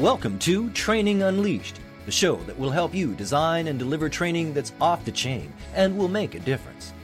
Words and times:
Welcome 0.00 0.38
to 0.38 0.70
Training 0.70 1.24
Unleashed, 1.24 1.78
the 2.06 2.10
show 2.10 2.36
that 2.44 2.58
will 2.58 2.70
help 2.70 2.94
you 2.94 3.12
design 3.12 3.66
and 3.66 3.78
deliver 3.78 4.08
training 4.08 4.54
that's 4.54 4.72
off 4.80 5.04
the 5.04 5.12
chain 5.12 5.52
and 5.74 5.98
will 5.98 6.08
make 6.08 6.34
a 6.34 6.40
difference. 6.40 6.94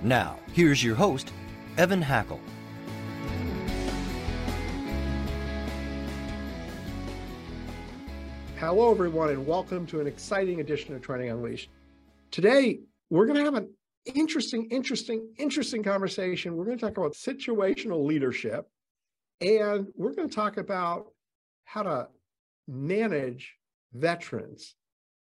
Now, 0.00 0.38
here's 0.54 0.82
your 0.82 0.94
host, 0.94 1.30
Evan 1.76 2.02
Hackel. 2.02 2.40
Hello, 8.56 8.90
everyone, 8.90 9.28
and 9.28 9.46
welcome 9.46 9.84
to 9.88 10.00
an 10.00 10.06
exciting 10.06 10.60
edition 10.60 10.94
of 10.94 11.02
Training 11.02 11.28
Unleashed. 11.28 11.68
Today, 12.30 12.80
we're 13.10 13.26
going 13.26 13.36
to 13.36 13.44
have 13.44 13.56
an 13.56 13.68
interesting, 14.14 14.70
interesting, 14.70 15.28
interesting 15.36 15.82
conversation. 15.82 16.56
We're 16.56 16.64
going 16.64 16.78
to 16.78 16.86
talk 16.86 16.96
about 16.96 17.12
situational 17.12 18.06
leadership, 18.06 18.66
and 19.42 19.88
we're 19.94 20.14
going 20.14 20.30
to 20.30 20.34
talk 20.34 20.56
about 20.56 21.08
how 21.68 21.82
to 21.82 22.08
manage 22.66 23.54
veterans. 23.92 24.74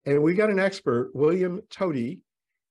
And 0.05 0.21
we 0.21 0.35
got 0.35 0.51
an 0.51 0.59
expert, 0.59 1.09
William 1.15 1.61
Toti. 1.69 2.19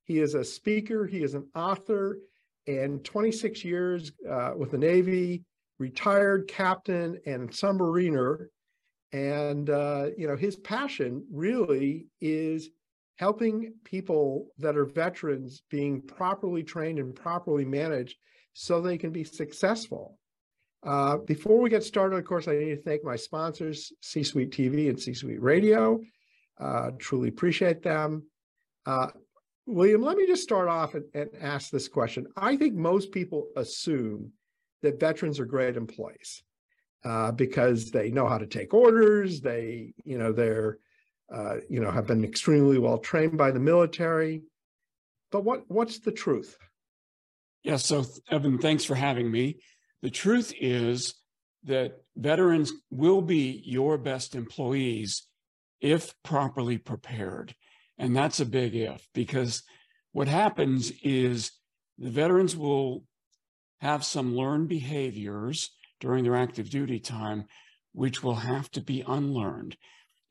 He 0.05 0.19
is 0.19 0.33
a 0.33 0.45
speaker, 0.45 1.05
he 1.05 1.23
is 1.23 1.33
an 1.33 1.47
author, 1.53 2.19
and 2.67 3.03
26 3.03 3.65
years 3.65 4.13
uh, 4.29 4.51
with 4.55 4.71
the 4.71 4.77
Navy, 4.77 5.43
retired 5.77 6.47
captain 6.47 7.19
and 7.25 7.49
submariner. 7.49 8.47
And, 9.11 9.69
uh, 9.69 10.07
you 10.17 10.27
know, 10.27 10.37
his 10.37 10.55
passion 10.55 11.25
really 11.29 12.07
is 12.21 12.69
helping 13.17 13.73
people 13.83 14.47
that 14.57 14.77
are 14.77 14.85
veterans 14.85 15.63
being 15.69 16.01
properly 16.01 16.63
trained 16.63 16.99
and 16.99 17.13
properly 17.13 17.65
managed 17.65 18.15
so 18.53 18.79
they 18.79 18.97
can 18.97 19.11
be 19.11 19.25
successful. 19.25 20.17
Uh, 20.85 21.17
before 21.17 21.59
we 21.59 21.69
get 21.69 21.83
started, 21.83 22.15
of 22.15 22.25
course, 22.25 22.47
I 22.47 22.55
need 22.55 22.75
to 22.75 22.81
thank 22.81 23.03
my 23.03 23.15
sponsors, 23.15 23.91
C 24.01 24.23
Suite 24.23 24.51
TV 24.51 24.89
and 24.89 24.99
C 24.99 25.13
Suite 25.13 25.41
Radio. 25.41 25.99
Uh, 26.59 26.91
truly 26.99 27.29
appreciate 27.29 27.81
them. 27.81 28.23
Uh, 28.85 29.07
William, 29.65 30.01
let 30.03 30.15
me 30.15 30.27
just 30.27 30.43
start 30.43 30.67
off 30.67 30.93
and, 30.93 31.05
and, 31.15 31.29
ask 31.41 31.71
this 31.71 31.87
question. 31.87 32.27
I 32.37 32.55
think 32.55 32.75
most 32.75 33.11
people 33.11 33.47
assume 33.55 34.31
that 34.83 34.99
veterans 34.99 35.39
are 35.39 35.45
great 35.45 35.75
employees 35.75 36.43
uh, 37.03 37.31
because 37.31 37.89
they 37.89 38.11
know 38.11 38.27
how 38.27 38.37
to 38.37 38.45
take 38.45 38.75
orders. 38.75 39.41
They, 39.41 39.93
you 40.03 40.19
know, 40.19 40.31
they're, 40.31 40.77
uh, 41.33 41.57
you 41.67 41.79
know, 41.79 41.89
have 41.89 42.05
been 42.05 42.23
extremely 42.23 42.77
well 42.77 42.99
trained 42.99 43.39
by 43.39 43.49
the 43.49 43.59
military. 43.59 44.43
But 45.31 45.43
what 45.43 45.63
what's 45.67 45.97
the 45.97 46.11
truth? 46.11 46.55
Yeah. 47.63 47.77
So, 47.77 48.05
Evan, 48.29 48.59
thanks 48.59 48.85
for 48.85 48.93
having 48.93 49.31
me. 49.31 49.57
The 50.05 50.11
truth 50.11 50.53
is 50.61 51.15
that 51.63 52.03
veterans 52.15 52.71
will 52.91 53.23
be 53.23 53.63
your 53.65 53.97
best 53.97 54.35
employees 54.35 55.25
if 55.81 56.13
properly 56.21 56.77
prepared. 56.77 57.55
And 57.97 58.15
that's 58.15 58.39
a 58.39 58.45
big 58.45 58.75
if, 58.75 59.07
because 59.15 59.63
what 60.11 60.27
happens 60.27 60.91
is 61.01 61.53
the 61.97 62.11
veterans 62.11 62.55
will 62.55 63.05
have 63.79 64.05
some 64.05 64.35
learned 64.35 64.69
behaviors 64.69 65.71
during 65.99 66.23
their 66.23 66.35
active 66.35 66.69
duty 66.69 66.99
time, 66.99 67.45
which 67.91 68.21
will 68.21 68.35
have 68.35 68.69
to 68.73 68.81
be 68.81 69.03
unlearned. 69.07 69.75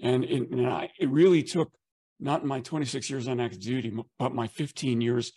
And 0.00 0.22
it, 0.22 0.52
and 0.52 0.68
I, 0.68 0.90
it 1.00 1.10
really 1.10 1.42
took 1.42 1.72
not 2.20 2.44
my 2.44 2.60
26 2.60 3.10
years 3.10 3.26
on 3.26 3.40
active 3.40 3.60
duty, 3.60 3.92
but 4.20 4.36
my 4.36 4.46
15 4.46 5.00
years 5.00 5.32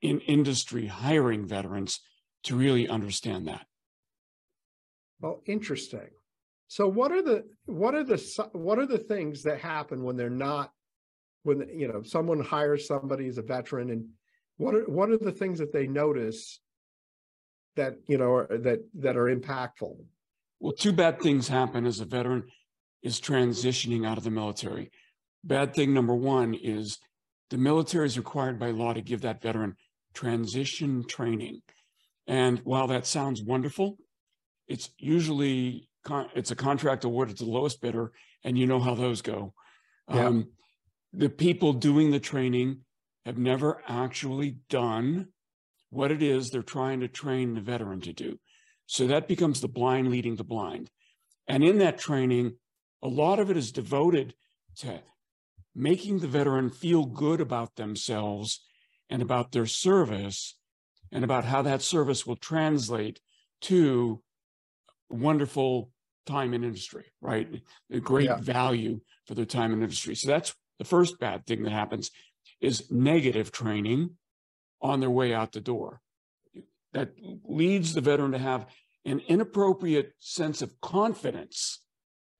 in 0.00 0.20
industry 0.20 0.86
hiring 0.86 1.44
veterans 1.44 1.98
to 2.44 2.54
really 2.54 2.86
understand 2.86 3.48
that. 3.48 3.66
Well, 5.20 5.42
interesting. 5.46 6.08
So 6.68 6.86
what 6.86 7.12
are 7.12 7.22
the 7.22 7.44
what 7.66 7.94
are 7.94 8.04
the 8.04 8.48
what 8.52 8.78
are 8.78 8.86
the 8.86 8.98
things 8.98 9.42
that 9.42 9.60
happen 9.60 10.04
when 10.04 10.16
they're 10.16 10.30
not 10.30 10.72
when 11.42 11.68
you 11.74 11.88
know 11.88 12.02
someone 12.02 12.40
hires 12.40 12.86
somebody 12.86 13.26
as 13.26 13.38
a 13.38 13.42
veteran 13.42 13.90
and 13.90 14.06
what 14.56 14.74
are 14.74 14.84
what 14.84 15.10
are 15.10 15.18
the 15.18 15.32
things 15.32 15.58
that 15.58 15.72
they 15.72 15.86
notice 15.86 16.60
that 17.76 17.96
you 18.06 18.18
know 18.18 18.32
are, 18.32 18.58
that 18.58 18.80
that 18.94 19.16
are 19.16 19.34
impactful? 19.34 19.96
Well, 20.60 20.72
two 20.72 20.92
bad 20.92 21.20
things 21.20 21.48
happen 21.48 21.86
as 21.86 22.00
a 22.00 22.04
veteran 22.04 22.44
is 23.02 23.20
transitioning 23.20 24.06
out 24.06 24.18
of 24.18 24.24
the 24.24 24.30
military. 24.30 24.90
Bad 25.42 25.74
thing 25.74 25.94
number 25.94 26.14
one 26.14 26.54
is 26.54 26.98
the 27.48 27.56
military 27.58 28.06
is 28.06 28.18
required 28.18 28.58
by 28.58 28.70
law 28.70 28.92
to 28.92 29.00
give 29.00 29.22
that 29.22 29.40
veteran 29.40 29.74
transition 30.12 31.04
training. 31.08 31.62
And 32.26 32.58
while 32.60 32.86
that 32.88 33.06
sounds 33.06 33.42
wonderful, 33.42 33.96
it's 34.70 34.90
usually 34.98 35.88
it's 36.34 36.52
a 36.52 36.56
contract 36.56 37.04
awarded 37.04 37.36
to 37.38 37.44
the 37.44 37.50
lowest 37.50 37.82
bidder, 37.82 38.12
and 38.44 38.56
you 38.56 38.66
know 38.66 38.80
how 38.80 38.94
those 38.94 39.20
go. 39.20 39.52
Yeah. 40.08 40.26
Um, 40.26 40.50
the 41.12 41.28
people 41.28 41.72
doing 41.72 42.10
the 42.10 42.20
training 42.20 42.82
have 43.26 43.36
never 43.36 43.82
actually 43.86 44.58
done 44.68 45.28
what 45.90 46.12
it 46.12 46.22
is 46.22 46.50
they're 46.50 46.62
trying 46.62 47.00
to 47.00 47.08
train 47.08 47.54
the 47.54 47.60
veteran 47.60 48.00
to 48.02 48.12
do. 48.12 48.38
So 48.86 49.08
that 49.08 49.28
becomes 49.28 49.60
the 49.60 49.68
blind 49.68 50.08
leading 50.08 50.36
the 50.36 50.44
blind. 50.44 50.88
And 51.48 51.64
in 51.64 51.78
that 51.78 51.98
training, 51.98 52.56
a 53.02 53.08
lot 53.08 53.40
of 53.40 53.50
it 53.50 53.56
is 53.56 53.72
devoted 53.72 54.34
to 54.76 55.00
making 55.74 56.20
the 56.20 56.28
veteran 56.28 56.70
feel 56.70 57.04
good 57.06 57.40
about 57.40 57.74
themselves 57.74 58.60
and 59.08 59.20
about 59.20 59.50
their 59.50 59.66
service 59.66 60.56
and 61.10 61.24
about 61.24 61.44
how 61.44 61.62
that 61.62 61.82
service 61.82 62.24
will 62.24 62.36
translate 62.36 63.20
to 63.62 64.22
wonderful 65.10 65.90
time 66.26 66.54
in 66.54 66.64
industry, 66.64 67.04
right? 67.20 67.62
A 67.90 68.00
great 68.00 68.26
yeah. 68.26 68.40
value 68.40 69.00
for 69.26 69.34
their 69.34 69.44
time 69.44 69.72
in 69.72 69.82
industry. 69.82 70.14
So 70.14 70.28
that's 70.28 70.54
the 70.78 70.84
first 70.84 71.18
bad 71.18 71.46
thing 71.46 71.62
that 71.64 71.72
happens 71.72 72.10
is 72.60 72.90
negative 72.90 73.52
training 73.52 74.16
on 74.82 75.00
their 75.00 75.10
way 75.10 75.34
out 75.34 75.52
the 75.52 75.60
door. 75.60 76.00
That 76.92 77.12
leads 77.44 77.94
the 77.94 78.00
veteran 78.00 78.32
to 78.32 78.38
have 78.38 78.66
an 79.04 79.20
inappropriate 79.28 80.12
sense 80.18 80.62
of 80.62 80.80
confidence 80.80 81.82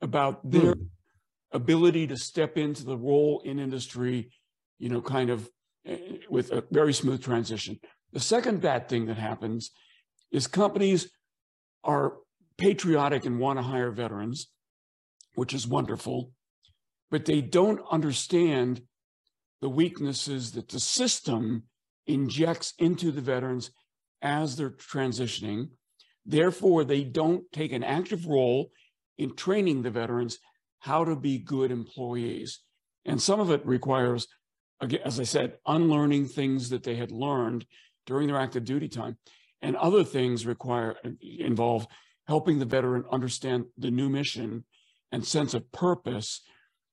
about 0.03 0.51
their 0.51 0.73
hmm. 0.73 0.83
ability 1.53 2.07
to 2.09 2.17
step 2.17 2.57
into 2.57 2.85
the 2.85 2.97
role 2.97 3.43
in 3.45 3.59
industry, 3.59 4.31
you 4.79 4.89
know, 4.89 5.01
kind 5.01 5.31
of 5.31 5.49
uh, 5.89 5.95
with 6.29 6.53
a 6.53 6.65
very 6.71 6.93
smooth 6.93 7.23
transition. 7.23 7.79
The 8.13 8.21
second 8.21 8.61
bad 8.61 8.89
thing 8.89 9.07
that 9.07 9.19
happens 9.19 9.71
is 10.33 10.47
companies 10.47 11.11
are 11.85 12.15
patriotic 12.61 13.25
and 13.25 13.41
want 13.41 13.59
to 13.59 13.63
hire 13.63 13.91
veterans, 13.91 14.49
which 15.35 15.55
is 15.55 15.67
wonderful, 15.67 16.31
but 17.11 17.25
they 17.25 17.41
don't 17.41 17.81
understand 17.91 18.83
the 19.61 19.69
weaknesses 19.69 20.53
that 20.53 20.69
the 20.69 20.81
system 20.81 21.65
injects 22.07 22.75
into 22.79 23.11
the 23.11 23.21
veterans 23.21 23.71
as 24.23 24.57
they're 24.57 24.71
transitioning. 24.71 25.69
Therefore, 26.25 26.85
they 26.85 27.03
don't 27.03 27.51
take 27.53 27.73
an 27.73 27.83
active 27.83 28.27
role 28.27 28.71
in 29.19 29.35
training 29.35 29.83
the 29.83 29.91
veterans 29.91 30.39
how 30.81 31.05
to 31.05 31.17
be 31.17 31.39
good 31.39 31.71
employees. 31.71 32.61
And 33.05 33.21
some 33.21 33.41
of 33.41 33.51
it 33.51 33.65
requires, 33.67 34.29
as 35.05 35.19
I 35.19 35.25
said, 35.25 35.59
unlearning 35.67 36.27
things 36.29 36.71
that 36.71 36.83
they 36.83 36.97
had 36.97 37.11
learned 37.11 37.67
during 38.07 38.29
their 38.29 38.41
active 38.41 38.65
duty 38.65 38.89
time. 38.89 39.17
And 39.63 39.77
other 39.77 40.05
things 40.05 40.47
require 40.47 40.97
involve 41.21 41.87
helping 42.31 42.61
the 42.61 42.65
veteran 42.65 43.03
understand 43.11 43.65
the 43.77 43.91
new 43.91 44.09
mission 44.09 44.65
and 45.11 45.27
sense 45.27 45.53
of 45.53 45.73
purpose 45.73 46.43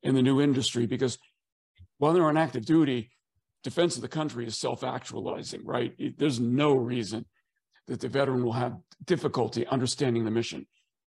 in 0.02 0.16
the 0.16 0.22
new 0.24 0.42
industry. 0.42 0.88
Because 0.88 1.20
while 2.00 2.12
they're 2.12 2.26
on 2.28 2.38
active 2.38 2.66
duty, 2.66 3.12
defense 3.64 3.96
of 3.96 4.02
the 4.02 4.08
country 4.08 4.48
is 4.48 4.58
self-actualizing, 4.58 5.64
right? 5.64 5.94
There's 6.18 6.40
no 6.40 6.74
reason 6.74 7.24
that 7.86 8.00
the 8.00 8.08
veteran 8.10 8.44
will 8.44 8.54
have 8.54 8.78
difficulty 9.06 9.68
understanding 9.68 10.26
the 10.26 10.32
mission, 10.32 10.66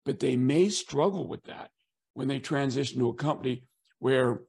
but 0.05 0.21
they 0.21 0.37
may 0.37 0.69
struggle 0.69 1.27
with 1.27 1.43
that 1.43 1.69
when 2.13 2.29
they 2.29 2.39
transition 2.39 2.99
to 2.99 3.09
a 3.09 3.13
company 3.15 3.65
where 3.99 4.39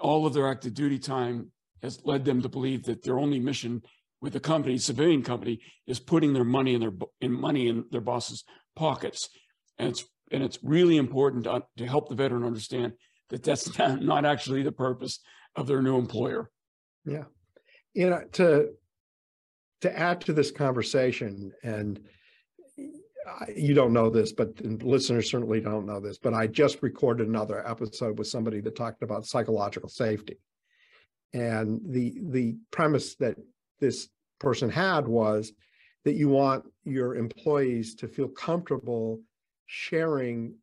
all 0.00 0.24
of 0.24 0.34
their 0.34 0.48
active 0.48 0.74
duty 0.74 1.00
time 1.00 1.50
has 1.82 1.98
led 2.04 2.24
them 2.24 2.42
to 2.42 2.48
believe 2.48 2.84
that 2.84 3.02
their 3.02 3.18
only 3.18 3.40
mission 3.40 3.82
with 4.20 4.34
the 4.34 4.40
company, 4.40 4.78
civilian 4.78 5.22
company, 5.22 5.60
is 5.88 5.98
putting 5.98 6.32
their 6.32 6.44
money 6.44 6.74
in 6.74 6.80
their 6.80 6.92
in 7.20 7.32
money 7.32 7.66
in 7.66 7.86
their 7.90 8.00
boss's 8.00 8.44
pockets. 8.76 9.28
And 9.78 9.90
it's, 9.90 10.04
and 10.30 10.42
it's 10.42 10.58
really 10.62 10.96
important 10.96 11.44
to, 11.44 11.62
to 11.78 11.86
help 11.86 12.08
the 12.08 12.14
veteran 12.14 12.44
understand 12.44 12.92
that 13.30 13.42
that's 13.42 13.78
not, 13.78 14.02
not 14.02 14.24
actually 14.24 14.62
the 14.62 14.72
purpose 14.72 15.20
of 15.56 15.66
their 15.66 15.82
new 15.82 15.98
employer. 15.98 16.50
Yeah. 17.04 17.24
You 17.94 18.06
uh, 18.06 18.10
know, 18.10 18.24
to, 18.32 18.68
to 19.80 19.98
add 19.98 20.20
to 20.22 20.32
this 20.32 20.50
conversation 20.50 21.52
and 21.62 22.00
you 23.54 23.74
don't 23.74 23.92
know 23.92 24.10
this, 24.10 24.32
but 24.32 24.60
listeners 24.82 25.30
certainly 25.30 25.60
don't 25.60 25.86
know 25.86 26.00
this, 26.00 26.18
but 26.18 26.34
I 26.34 26.46
just 26.46 26.82
recorded 26.82 27.28
another 27.28 27.66
episode 27.68 28.18
with 28.18 28.28
somebody 28.28 28.60
that 28.60 28.76
talked 28.76 29.02
about 29.02 29.26
psychological 29.26 29.88
safety. 29.88 30.38
And 31.32 31.80
the 31.84 32.20
the 32.30 32.56
premise 32.70 33.14
that 33.16 33.36
this 33.78 34.08
person 34.40 34.68
had 34.68 35.06
was 35.06 35.52
that 36.04 36.14
you 36.14 36.28
want 36.28 36.64
your 36.84 37.16
employees 37.16 37.94
to 37.96 38.08
feel 38.08 38.28
comfortable 38.28 39.20
sharing 39.66 40.54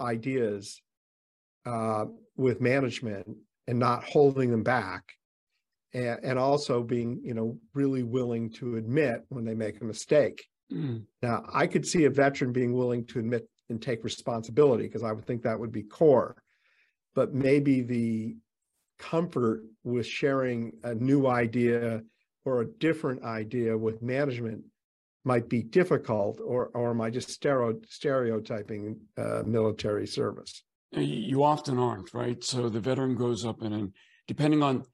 ideas 0.00 0.80
uh, 1.66 2.06
with 2.36 2.60
management 2.60 3.36
and 3.66 3.78
not 3.78 4.04
holding 4.04 4.50
them 4.50 4.62
back. 4.62 5.02
And, 5.92 6.18
and 6.24 6.38
also 6.38 6.82
being 6.82 7.20
you 7.22 7.34
know 7.34 7.58
really 7.72 8.02
willing 8.02 8.50
to 8.54 8.76
admit 8.76 9.24
when 9.28 9.44
they 9.44 9.54
make 9.54 9.80
a 9.80 9.84
mistake. 9.84 10.44
Mm. 10.72 11.04
now 11.20 11.44
i 11.52 11.66
could 11.66 11.86
see 11.86 12.06
a 12.06 12.10
veteran 12.10 12.50
being 12.50 12.72
willing 12.72 13.04
to 13.04 13.18
admit 13.18 13.46
and 13.68 13.82
take 13.82 14.02
responsibility 14.02 14.84
because 14.84 15.02
i 15.02 15.12
would 15.12 15.26
think 15.26 15.42
that 15.42 15.60
would 15.60 15.72
be 15.72 15.82
core. 15.82 16.36
But 17.14 17.32
maybe 17.34 17.82
the 17.82 18.36
comfort 18.98 19.62
with 19.84 20.06
sharing 20.06 20.72
a 20.82 20.94
new 20.94 21.26
idea 21.26 22.02
or 22.44 22.62
a 22.62 22.66
different 22.66 23.22
idea 23.22 23.76
with 23.76 24.02
management 24.02 24.64
might 25.24 25.48
be 25.48 25.62
difficult 25.62 26.40
or 26.44 26.66
or 26.74 26.90
am 26.90 27.00
i 27.00 27.10
just 27.10 27.30
stereo, 27.30 27.78
stereotyping 27.88 28.98
uh, 29.16 29.42
military 29.46 30.06
service? 30.06 30.62
You 30.92 31.42
often 31.42 31.78
aren't 31.78 32.14
right? 32.14 32.42
So 32.42 32.68
the 32.68 32.80
veteran 32.80 33.14
grows 33.14 33.44
up 33.44 33.62
in 33.62 33.72
and 33.72 33.92
depending 34.26 34.62
on 34.62 34.84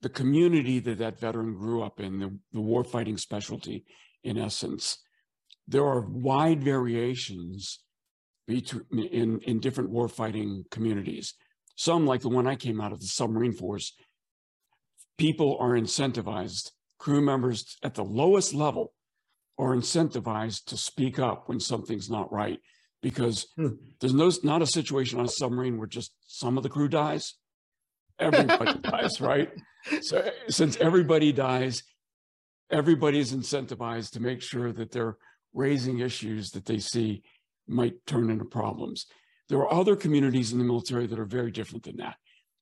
the 0.00 0.08
community 0.08 0.78
that 0.78 0.98
that 0.98 1.18
veteran 1.18 1.54
grew 1.54 1.82
up 1.82 1.98
in 1.98 2.20
the, 2.20 2.38
the 2.52 2.60
warfighting 2.60 3.18
specialty 3.18 3.84
in 4.22 4.38
essence 4.38 4.98
there 5.68 5.84
are 5.84 6.00
wide 6.00 6.62
variations 6.64 7.80
between 8.46 8.84
in 9.12 9.38
in 9.40 9.60
different 9.60 9.92
warfighting 9.92 10.68
communities. 10.70 11.34
Some 11.76 12.06
like 12.06 12.22
the 12.22 12.30
one 12.30 12.46
i 12.46 12.56
came 12.56 12.80
out 12.80 12.92
of 12.92 13.00
the 13.00 13.06
submarine 13.06 13.52
force 13.52 13.94
people 15.18 15.56
are 15.60 15.70
incentivized 15.70 16.70
crew 16.98 17.20
members 17.20 17.76
at 17.82 17.94
the 17.94 18.04
lowest 18.04 18.54
level 18.54 18.92
are 19.58 19.74
incentivized 19.74 20.64
to 20.66 20.76
speak 20.76 21.18
up 21.18 21.48
when 21.48 21.60
something's 21.60 22.08
not 22.08 22.32
right 22.32 22.60
because 23.02 23.46
hmm. 23.56 23.68
there's 24.00 24.14
no 24.14 24.30
not 24.42 24.62
a 24.62 24.66
situation 24.66 25.18
on 25.18 25.26
a 25.26 25.30
submarine 25.30 25.78
where 25.78 25.86
just 25.86 26.12
some 26.26 26.56
of 26.56 26.62
the 26.62 26.68
crew 26.68 26.88
dies. 26.88 27.34
Everybody 28.18 28.78
dies 28.82 29.20
right? 29.20 29.50
So 30.00 30.30
since 30.48 30.76
everybody 30.76 31.32
dies 31.32 31.82
everybody 32.70 33.18
is 33.18 33.34
incentivized 33.34 34.10
to 34.10 34.20
make 34.20 34.42
sure 34.42 34.72
that 34.72 34.90
they're 34.90 35.16
raising 35.54 36.00
issues 36.00 36.50
that 36.50 36.66
they 36.66 36.78
see 36.78 37.22
might 37.66 37.94
turn 38.06 38.30
into 38.30 38.44
problems. 38.44 39.06
There 39.48 39.58
are 39.58 39.72
other 39.72 39.96
communities 39.96 40.52
in 40.52 40.58
the 40.58 40.64
military 40.64 41.06
that 41.06 41.18
are 41.18 41.24
very 41.24 41.50
different 41.50 41.84
than 41.84 41.96
that 41.96 42.16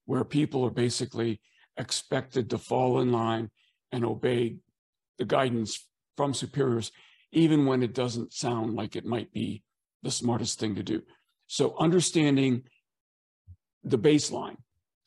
where 0.05 0.23
people 0.23 0.65
are 0.65 0.71
basically 0.71 1.41
expected 1.75 2.49
to 2.49 2.57
fall 2.57 3.01
in 3.01 3.11
line 3.11 3.49
and 3.91 4.05
obey 4.05 4.55
the 5.17 5.25
guidance 5.25 5.85
from 6.17 6.33
superiors, 6.33 6.91
even 7.31 7.65
when 7.65 7.83
it 7.83 7.93
doesn't 7.93 8.33
sound 8.33 8.75
like 8.75 8.95
it 8.95 9.05
might 9.05 9.31
be 9.31 9.63
the 10.03 10.11
smartest 10.11 10.59
thing 10.59 10.75
to 10.75 10.83
do. 10.83 11.01
So 11.45 11.75
understanding 11.79 12.63
the 13.83 13.99
baseline 13.99 14.57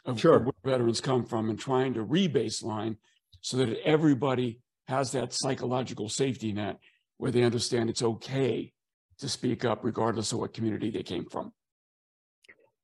of, 0.07 0.19
sure. 0.19 0.39
where 0.39 0.55
veterans 0.65 1.01
come 1.01 1.27
from 1.27 1.51
and 1.51 1.59
trying 1.59 1.95
to 1.95 2.03
re-baseline 2.03 2.97
so 3.43 3.59
that 3.59 3.79
everybody 3.85 4.61
has 4.89 5.13
that 5.13 5.33
psychological 5.33 6.09
safety 6.09 6.53
net 6.53 6.79
where 7.19 7.31
they 7.31 7.43
understand 7.43 7.91
it's 7.91 8.03
okay 8.03 8.73
to 9.19 9.29
speak 9.29 9.65
up 9.65 9.85
regardless 9.85 10.33
of 10.33 10.39
what 10.39 10.55
community 10.55 10.91
they 10.91 11.03
came 11.03 11.27
from. 11.27 11.53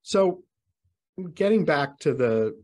So 0.03 0.43
getting 1.35 1.65
back 1.65 1.99
to 2.01 2.13
the 2.13 2.61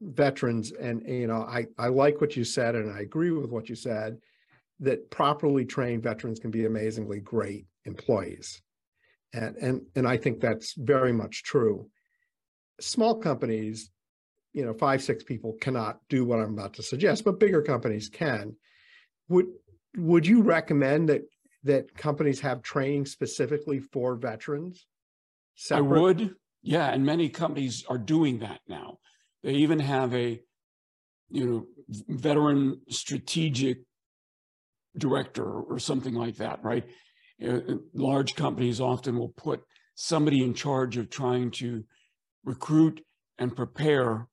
veterans 0.00 0.70
and 0.70 1.02
you 1.06 1.26
know 1.26 1.42
I 1.42 1.66
I 1.76 1.88
like 1.88 2.20
what 2.20 2.36
you 2.36 2.44
said 2.44 2.76
and 2.76 2.92
I 2.92 3.00
agree 3.00 3.32
with 3.32 3.50
what 3.50 3.68
you 3.68 3.74
said 3.74 4.18
that 4.80 5.10
properly 5.10 5.64
trained 5.64 6.02
veterans 6.02 6.38
can 6.38 6.50
be 6.50 6.64
amazingly 6.64 7.20
great 7.20 7.66
employees. 7.84 8.62
And, 9.32 9.56
and, 9.56 9.82
and 9.94 10.06
I 10.06 10.16
think 10.16 10.40
that's 10.40 10.74
very 10.76 11.12
much 11.12 11.42
true. 11.42 11.88
Small 12.80 13.16
companies, 13.16 13.90
you 14.52 14.64
know, 14.64 14.72
five, 14.72 15.02
six 15.02 15.24
people 15.24 15.56
cannot 15.60 15.98
do 16.08 16.24
what 16.24 16.38
I'm 16.38 16.52
about 16.52 16.74
to 16.74 16.82
suggest, 16.82 17.24
but 17.24 17.40
bigger 17.40 17.62
companies 17.62 18.08
can. 18.08 18.56
Would, 19.28 19.46
would 19.96 20.26
you 20.26 20.42
recommend 20.42 21.08
that, 21.08 21.22
that 21.64 21.96
companies 21.96 22.40
have 22.40 22.62
training 22.62 23.06
specifically 23.06 23.80
for 23.80 24.14
veterans? 24.16 24.86
Separate? 25.56 25.98
I 25.98 26.00
would. 26.00 26.34
Yeah. 26.62 26.88
And 26.88 27.04
many 27.04 27.28
companies 27.28 27.84
are 27.88 27.98
doing 27.98 28.38
that 28.38 28.60
now. 28.68 28.98
They 29.42 29.54
even 29.54 29.80
have 29.80 30.14
a, 30.14 30.40
you 31.30 31.46
know, 31.46 31.66
veteran 32.08 32.80
strategic 32.88 33.78
director 34.98 35.44
or 35.44 35.78
something 35.78 36.14
like 36.14 36.36
that, 36.36 36.62
right? 36.62 36.84
Uh, 37.46 37.60
large 37.94 38.34
companies 38.34 38.80
often 38.80 39.16
will 39.16 39.28
put 39.30 39.62
somebody 39.94 40.42
in 40.42 40.54
charge 40.54 40.96
of 40.96 41.10
trying 41.10 41.50
to 41.50 41.84
recruit 42.44 43.00
and 43.38 43.54
prepare 43.54 44.28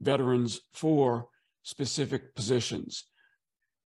veterans 0.00 0.60
for 0.72 1.28
specific 1.62 2.34
positions. 2.34 3.04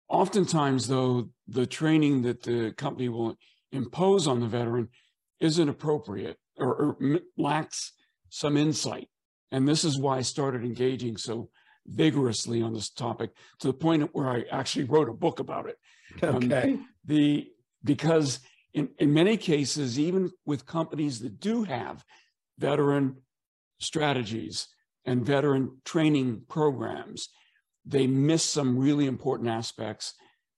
Oftentimes, 0.07 0.87
though, 0.87 1.29
the 1.47 1.65
training 1.65 2.21
that 2.23 2.43
the 2.43 2.73
company 2.77 3.09
will 3.09 3.37
impose 3.71 4.27
on 4.27 4.39
the 4.39 4.47
veteran 4.47 4.89
isn't 5.39 5.69
appropriate 5.69 6.37
or, 6.57 6.97
or 7.01 7.19
lacks 7.37 7.93
some 8.29 8.55
insight. 8.55 9.09
And 9.51 9.67
this 9.67 9.83
is 9.83 9.99
why 9.99 10.17
I 10.17 10.21
started 10.21 10.63
engaging 10.63 11.17
so 11.17 11.49
vigorously 11.87 12.61
on 12.61 12.73
this 12.73 12.89
topic 12.89 13.31
to 13.59 13.67
the 13.67 13.73
point 13.73 14.09
where 14.13 14.29
I 14.29 14.43
actually 14.51 14.85
wrote 14.85 15.09
a 15.09 15.13
book 15.13 15.39
about 15.39 15.67
it. 15.67 15.77
Um, 16.23 16.35
okay. 16.35 16.73
Um, 16.73 16.87
the 17.03 17.47
because 17.83 18.39
in, 18.73 18.89
in 18.99 19.13
many 19.13 19.37
cases, 19.37 19.99
even 19.99 20.31
with 20.45 20.65
companies 20.65 21.19
that 21.19 21.39
do 21.39 21.63
have 21.63 22.03
veteran 22.57 23.17
strategies 23.79 24.67
and 25.05 25.25
veteran 25.25 25.81
training 25.85 26.43
programs, 26.49 27.29
they 27.85 28.07
miss 28.07 28.43
some 28.43 28.77
really 28.77 29.05
important 29.05 29.49
aspects 29.49 30.13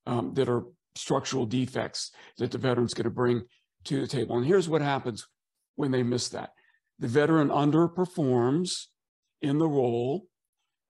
um, 0.06 0.34
that 0.36 0.50
are 0.50 0.64
structural 0.96 1.46
defects 1.46 2.12
that 2.38 2.52
the 2.52 2.58
veteran's 2.58 2.94
going 2.94 3.04
to 3.04 3.10
bring 3.10 3.44
to 3.84 4.02
the 4.02 4.08
table. 4.08 4.38
And 4.38 4.46
here's 4.46 4.70
what 4.70 4.82
happens 4.82 5.28
when 5.76 5.92
they 5.92 6.04
miss 6.04 6.30
that. 6.30 6.52
The 7.00 7.08
veteran 7.08 7.50
underperforms 7.50 8.86
in 9.42 9.60
the 9.60 9.68
role, 9.68 10.26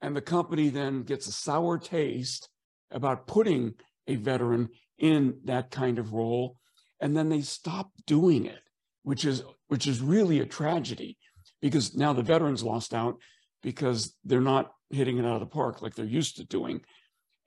and 0.02 0.16
the 0.16 0.22
company 0.22 0.70
then 0.70 1.04
gets 1.04 1.28
a 1.28 1.32
sour 1.32 1.78
taste 1.78 2.50
about 2.92 3.28
putting 3.28 3.74
a 4.08 4.16
veteran 4.16 4.70
in 4.98 5.40
that 5.46 5.72
kind 5.72 6.00
of 6.00 6.14
role. 6.14 6.58
And 7.00 7.16
then 7.16 7.30
they 7.30 7.42
stop 7.42 7.92
doing 8.06 8.46
it 8.46 8.62
which 9.08 9.24
is 9.24 9.42
which 9.70 9.88
is 9.88 10.02
really 10.02 10.42
a 10.42 10.46
tragedy 10.46 11.18
because 11.62 11.96
now 11.96 12.12
the 12.12 12.22
veterans 12.22 12.62
lost 12.62 12.94
out 12.94 13.16
because 13.64 14.14
they're 14.26 14.42
not 14.42 14.74
hitting 14.90 15.18
it 15.18 15.26
out 15.26 15.36
of 15.36 15.40
the 15.40 15.46
park 15.46 15.82
like 15.82 15.96
they're 15.96 16.04
used 16.04 16.36
to 16.36 16.44
doing. 16.44 16.82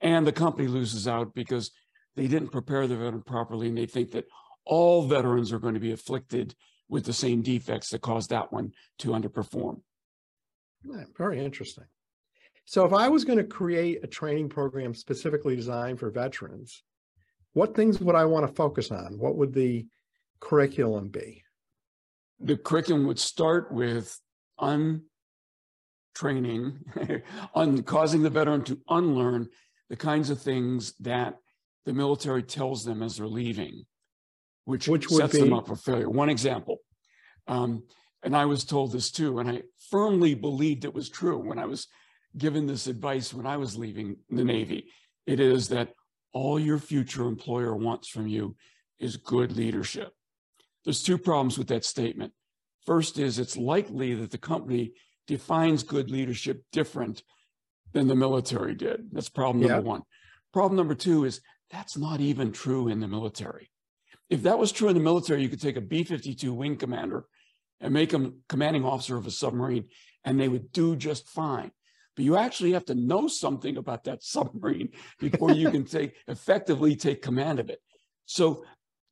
And 0.01 0.25
the 0.25 0.31
company 0.31 0.67
loses 0.67 1.07
out 1.07 1.35
because 1.35 1.69
they 2.15 2.25
didn't 2.25 2.49
prepare 2.49 2.87
the 2.87 2.95
veteran 2.95 3.21
properly 3.21 3.67
and 3.67 3.77
they 3.77 3.85
think 3.85 4.09
that 4.13 4.25
all 4.65 5.07
veterans 5.07 5.53
are 5.53 5.59
going 5.59 5.75
to 5.75 5.79
be 5.79 5.91
afflicted 5.91 6.55
with 6.89 7.05
the 7.05 7.13
same 7.13 7.43
defects 7.43 7.91
that 7.91 8.01
caused 8.01 8.31
that 8.31 8.51
one 8.51 8.71
to 8.97 9.09
underperform. 9.09 9.81
Very 11.15 11.45
interesting 11.45 11.85
so 12.65 12.85
if 12.85 12.93
I 12.93 13.09
was 13.09 13.25
going 13.25 13.37
to 13.37 13.43
create 13.43 14.03
a 14.03 14.07
training 14.07 14.49
program 14.49 14.93
specifically 14.93 15.55
designed 15.55 15.99
for 15.99 16.09
veterans, 16.09 16.83
what 17.53 17.75
things 17.75 17.99
would 17.99 18.15
I 18.15 18.25
want 18.25 18.47
to 18.47 18.53
focus 18.53 18.91
on? 18.91 19.17
What 19.17 19.35
would 19.35 19.53
the 19.53 19.85
curriculum 20.39 21.09
be? 21.09 21.43
The 22.39 22.57
curriculum 22.57 23.05
would 23.07 23.19
start 23.19 23.71
with 23.71 24.17
untraining, 24.59 25.03
on 27.53 27.83
causing 27.83 28.23
the 28.23 28.29
veteran 28.29 28.63
to 28.65 28.79
unlearn 28.89 29.49
the 29.89 29.97
kinds 29.97 30.29
of 30.29 30.41
things 30.41 30.93
that 31.01 31.35
the 31.85 31.93
military 31.93 32.43
tells 32.43 32.85
them 32.85 33.03
as 33.03 33.17
they're 33.17 33.27
leaving, 33.27 33.85
which, 34.65 34.87
which 34.87 35.07
sets 35.07 35.33
be... 35.33 35.41
them 35.41 35.53
up 35.53 35.67
for 35.67 35.75
failure. 35.75 36.09
One 36.09 36.29
example, 36.29 36.77
um, 37.47 37.83
and 38.23 38.35
I 38.35 38.45
was 38.45 38.63
told 38.63 38.91
this 38.91 39.11
too, 39.11 39.39
and 39.39 39.49
I 39.49 39.63
firmly 39.89 40.35
believed 40.35 40.85
it 40.85 40.93
was 40.93 41.09
true 41.09 41.37
when 41.37 41.59
I 41.59 41.65
was 41.65 41.87
given 42.37 42.65
this 42.65 42.87
advice 42.87 43.33
when 43.33 43.45
I 43.45 43.57
was 43.57 43.77
leaving 43.77 44.17
the 44.29 44.43
Navy. 44.43 44.87
It 45.25 45.39
is 45.39 45.69
that 45.69 45.93
all 46.33 46.59
your 46.59 46.79
future 46.79 47.27
employer 47.27 47.75
wants 47.75 48.07
from 48.07 48.27
you 48.27 48.55
is 48.99 49.17
good 49.17 49.55
leadership. 49.55 50.13
There's 50.83 51.03
two 51.03 51.17
problems 51.17 51.57
with 51.57 51.67
that 51.67 51.85
statement. 51.85 52.33
First 52.85 53.19
is 53.19 53.37
it's 53.37 53.57
likely 53.57 54.13
that 54.15 54.31
the 54.31 54.37
company 54.37 54.93
defines 55.27 55.83
good 55.83 56.09
leadership 56.09 56.63
different 56.71 57.23
than 57.93 58.07
the 58.07 58.15
military 58.15 58.75
did. 58.75 59.09
That's 59.11 59.29
problem 59.29 59.61
number 59.61 59.75
yeah. 59.75 59.81
one. 59.81 60.01
Problem 60.53 60.77
number 60.77 60.95
two 60.95 61.25
is 61.25 61.41
that's 61.69 61.97
not 61.97 62.19
even 62.19 62.51
true 62.51 62.87
in 62.87 62.99
the 62.99 63.07
military. 63.07 63.69
If 64.29 64.43
that 64.43 64.57
was 64.57 64.71
true 64.71 64.87
in 64.87 64.95
the 64.95 65.01
military, 65.01 65.41
you 65.41 65.49
could 65.49 65.61
take 65.61 65.77
a 65.77 65.81
B 65.81 66.03
52 66.03 66.53
wing 66.53 66.77
commander 66.77 67.25
and 67.79 67.93
make 67.93 68.11
him 68.11 68.41
commanding 68.47 68.85
officer 68.85 69.17
of 69.17 69.27
a 69.27 69.31
submarine, 69.31 69.85
and 70.23 70.39
they 70.39 70.47
would 70.47 70.71
do 70.71 70.95
just 70.95 71.27
fine 71.27 71.71
but 72.15 72.25
you 72.25 72.37
actually 72.37 72.73
have 72.73 72.85
to 72.85 72.95
know 72.95 73.27
something 73.27 73.77
about 73.77 74.03
that 74.03 74.23
submarine 74.23 74.89
before 75.19 75.51
you 75.51 75.71
can 75.71 75.85
take 75.85 76.15
effectively 76.27 76.95
take 76.95 77.21
command 77.21 77.59
of 77.59 77.69
it. 77.69 77.79
So 78.25 78.63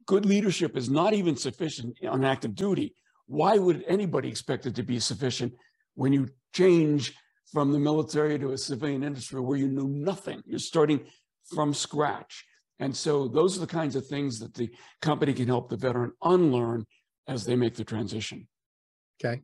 good 0.05 0.25
leadership 0.25 0.75
is 0.75 0.89
not 0.89 1.13
even 1.13 1.35
sufficient 1.35 1.97
on 2.07 2.25
active 2.25 2.55
duty. 2.55 2.93
why 3.27 3.57
would 3.57 3.83
anybody 3.87 4.27
expect 4.27 4.65
it 4.65 4.75
to 4.75 4.83
be 4.83 4.99
sufficient 4.99 5.53
when 5.93 6.11
you 6.11 6.27
change 6.53 7.13
from 7.53 7.71
the 7.71 7.79
military 7.79 8.39
to 8.39 8.51
a 8.51 8.57
civilian 8.57 9.03
industry 9.03 9.39
where 9.39 9.57
you 9.57 9.67
knew 9.67 9.87
nothing? 9.87 10.41
You're 10.45 10.59
starting 10.59 11.01
from 11.53 11.73
scratch. 11.73 12.45
And 12.79 12.95
so 12.95 13.27
those 13.27 13.57
are 13.57 13.59
the 13.59 13.67
kinds 13.67 13.95
of 13.95 14.07
things 14.07 14.39
that 14.39 14.53
the 14.53 14.69
company 15.01 15.33
can 15.33 15.47
help 15.47 15.69
the 15.69 15.77
veteran 15.77 16.13
unlearn 16.23 16.85
as 17.27 17.45
they 17.45 17.55
make 17.55 17.75
the 17.75 17.83
transition. 17.83 18.47
Okay. 19.23 19.41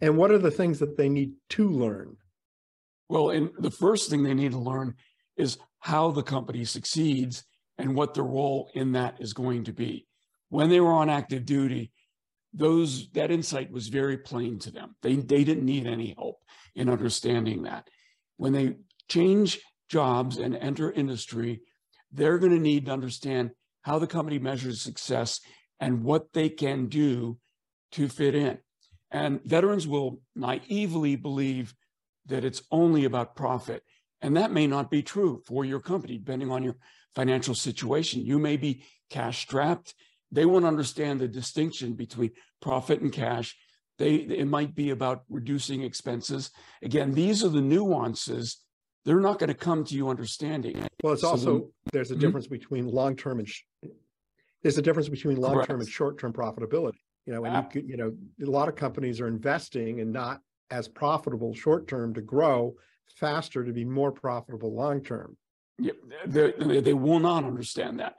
And 0.00 0.16
what 0.16 0.30
are 0.30 0.38
the 0.38 0.50
things 0.50 0.78
that 0.78 0.96
they 0.96 1.08
need 1.08 1.34
to 1.50 1.68
learn? 1.68 2.16
Well, 3.08 3.30
and 3.30 3.50
the 3.58 3.70
first 3.70 4.10
thing 4.10 4.22
they 4.22 4.34
need 4.34 4.52
to 4.52 4.58
learn 4.58 4.94
is 5.36 5.58
how 5.80 6.10
the 6.10 6.22
company 6.22 6.64
succeeds 6.64 7.44
and 7.78 7.94
what 7.94 8.14
their 8.14 8.24
role 8.24 8.70
in 8.74 8.92
that 8.92 9.16
is 9.20 9.32
going 9.32 9.64
to 9.64 9.72
be. 9.72 10.06
When 10.50 10.68
they 10.68 10.80
were 10.80 10.92
on 10.92 11.08
active 11.08 11.46
duty, 11.46 11.92
those 12.52 13.08
that 13.10 13.30
insight 13.30 13.70
was 13.70 13.88
very 13.88 14.18
plain 14.18 14.58
to 14.60 14.70
them. 14.70 14.96
They 15.02 15.16
they 15.16 15.44
didn't 15.44 15.64
need 15.64 15.86
any 15.86 16.14
help 16.16 16.36
in 16.74 16.88
understanding 16.88 17.62
that. 17.62 17.88
When 18.36 18.52
they 18.52 18.76
change 19.08 19.60
jobs 19.88 20.38
and 20.38 20.56
enter 20.56 20.90
industry, 20.90 21.60
they're 22.12 22.38
going 22.38 22.52
to 22.52 22.58
need 22.58 22.86
to 22.86 22.92
understand 22.92 23.50
how 23.82 23.98
the 23.98 24.06
company 24.06 24.38
measures 24.38 24.80
success 24.80 25.40
and 25.80 26.02
what 26.02 26.32
they 26.32 26.48
can 26.48 26.86
do 26.86 27.38
to 27.92 28.08
fit 28.08 28.34
in. 28.34 28.58
And 29.10 29.42
veterans 29.44 29.86
will 29.86 30.20
naively 30.34 31.16
believe 31.16 31.74
that 32.28 32.44
it's 32.44 32.62
only 32.70 33.04
about 33.04 33.36
profit. 33.36 33.82
And 34.20 34.36
that 34.36 34.52
may 34.52 34.66
not 34.66 34.90
be 34.90 35.02
true 35.02 35.42
for 35.46 35.64
your 35.64 35.80
company, 35.80 36.18
depending 36.18 36.50
on 36.50 36.62
your 36.62 36.76
financial 37.14 37.54
situation. 37.54 38.24
You 38.24 38.38
may 38.38 38.56
be 38.56 38.84
cash 39.10 39.40
strapped. 39.40 39.94
They 40.30 40.44
won't 40.44 40.64
understand 40.64 41.20
the 41.20 41.28
distinction 41.28 41.94
between 41.94 42.32
profit 42.60 43.00
and 43.00 43.12
cash. 43.12 43.56
They, 43.98 44.14
it 44.14 44.46
might 44.46 44.74
be 44.74 44.90
about 44.90 45.22
reducing 45.28 45.82
expenses. 45.82 46.50
Again, 46.82 47.12
these 47.12 47.44
are 47.44 47.48
the 47.48 47.60
nuances. 47.60 48.58
They're 49.04 49.20
not 49.20 49.38
going 49.38 49.48
to 49.48 49.54
come 49.54 49.84
to 49.84 49.94
you 49.94 50.08
understanding. 50.08 50.86
Well, 51.02 51.14
it's 51.14 51.22
so 51.22 51.28
also, 51.28 51.52
then, 51.52 51.70
there's 51.92 52.10
a 52.10 52.14
mm-hmm. 52.14 52.20
difference 52.20 52.46
between 52.46 52.88
long-term 52.88 53.38
and, 53.38 53.48
sh- 53.48 53.62
there's 54.62 54.78
a 54.78 54.82
difference 54.82 55.08
between 55.08 55.36
long-term 55.36 55.80
and 55.80 55.88
short-term 55.88 56.32
profitability. 56.32 56.98
You 57.24 57.34
know, 57.34 57.44
and 57.44 57.66
you, 57.74 57.82
you 57.86 57.96
know, 57.96 58.14
a 58.42 58.50
lot 58.50 58.68
of 58.68 58.74
companies 58.74 59.20
are 59.20 59.28
investing 59.28 60.00
and 60.00 60.12
not 60.12 60.40
as 60.70 60.88
profitable 60.88 61.54
short-term 61.54 62.14
to 62.14 62.20
grow 62.20 62.74
faster 63.16 63.64
to 63.64 63.72
be 63.72 63.84
more 63.84 64.12
profitable 64.12 64.74
long-term. 64.74 65.36
Yeah, 65.78 65.92
they, 66.26 66.80
they 66.80 66.94
will 66.94 67.20
not 67.20 67.44
understand 67.44 68.00
that. 68.00 68.14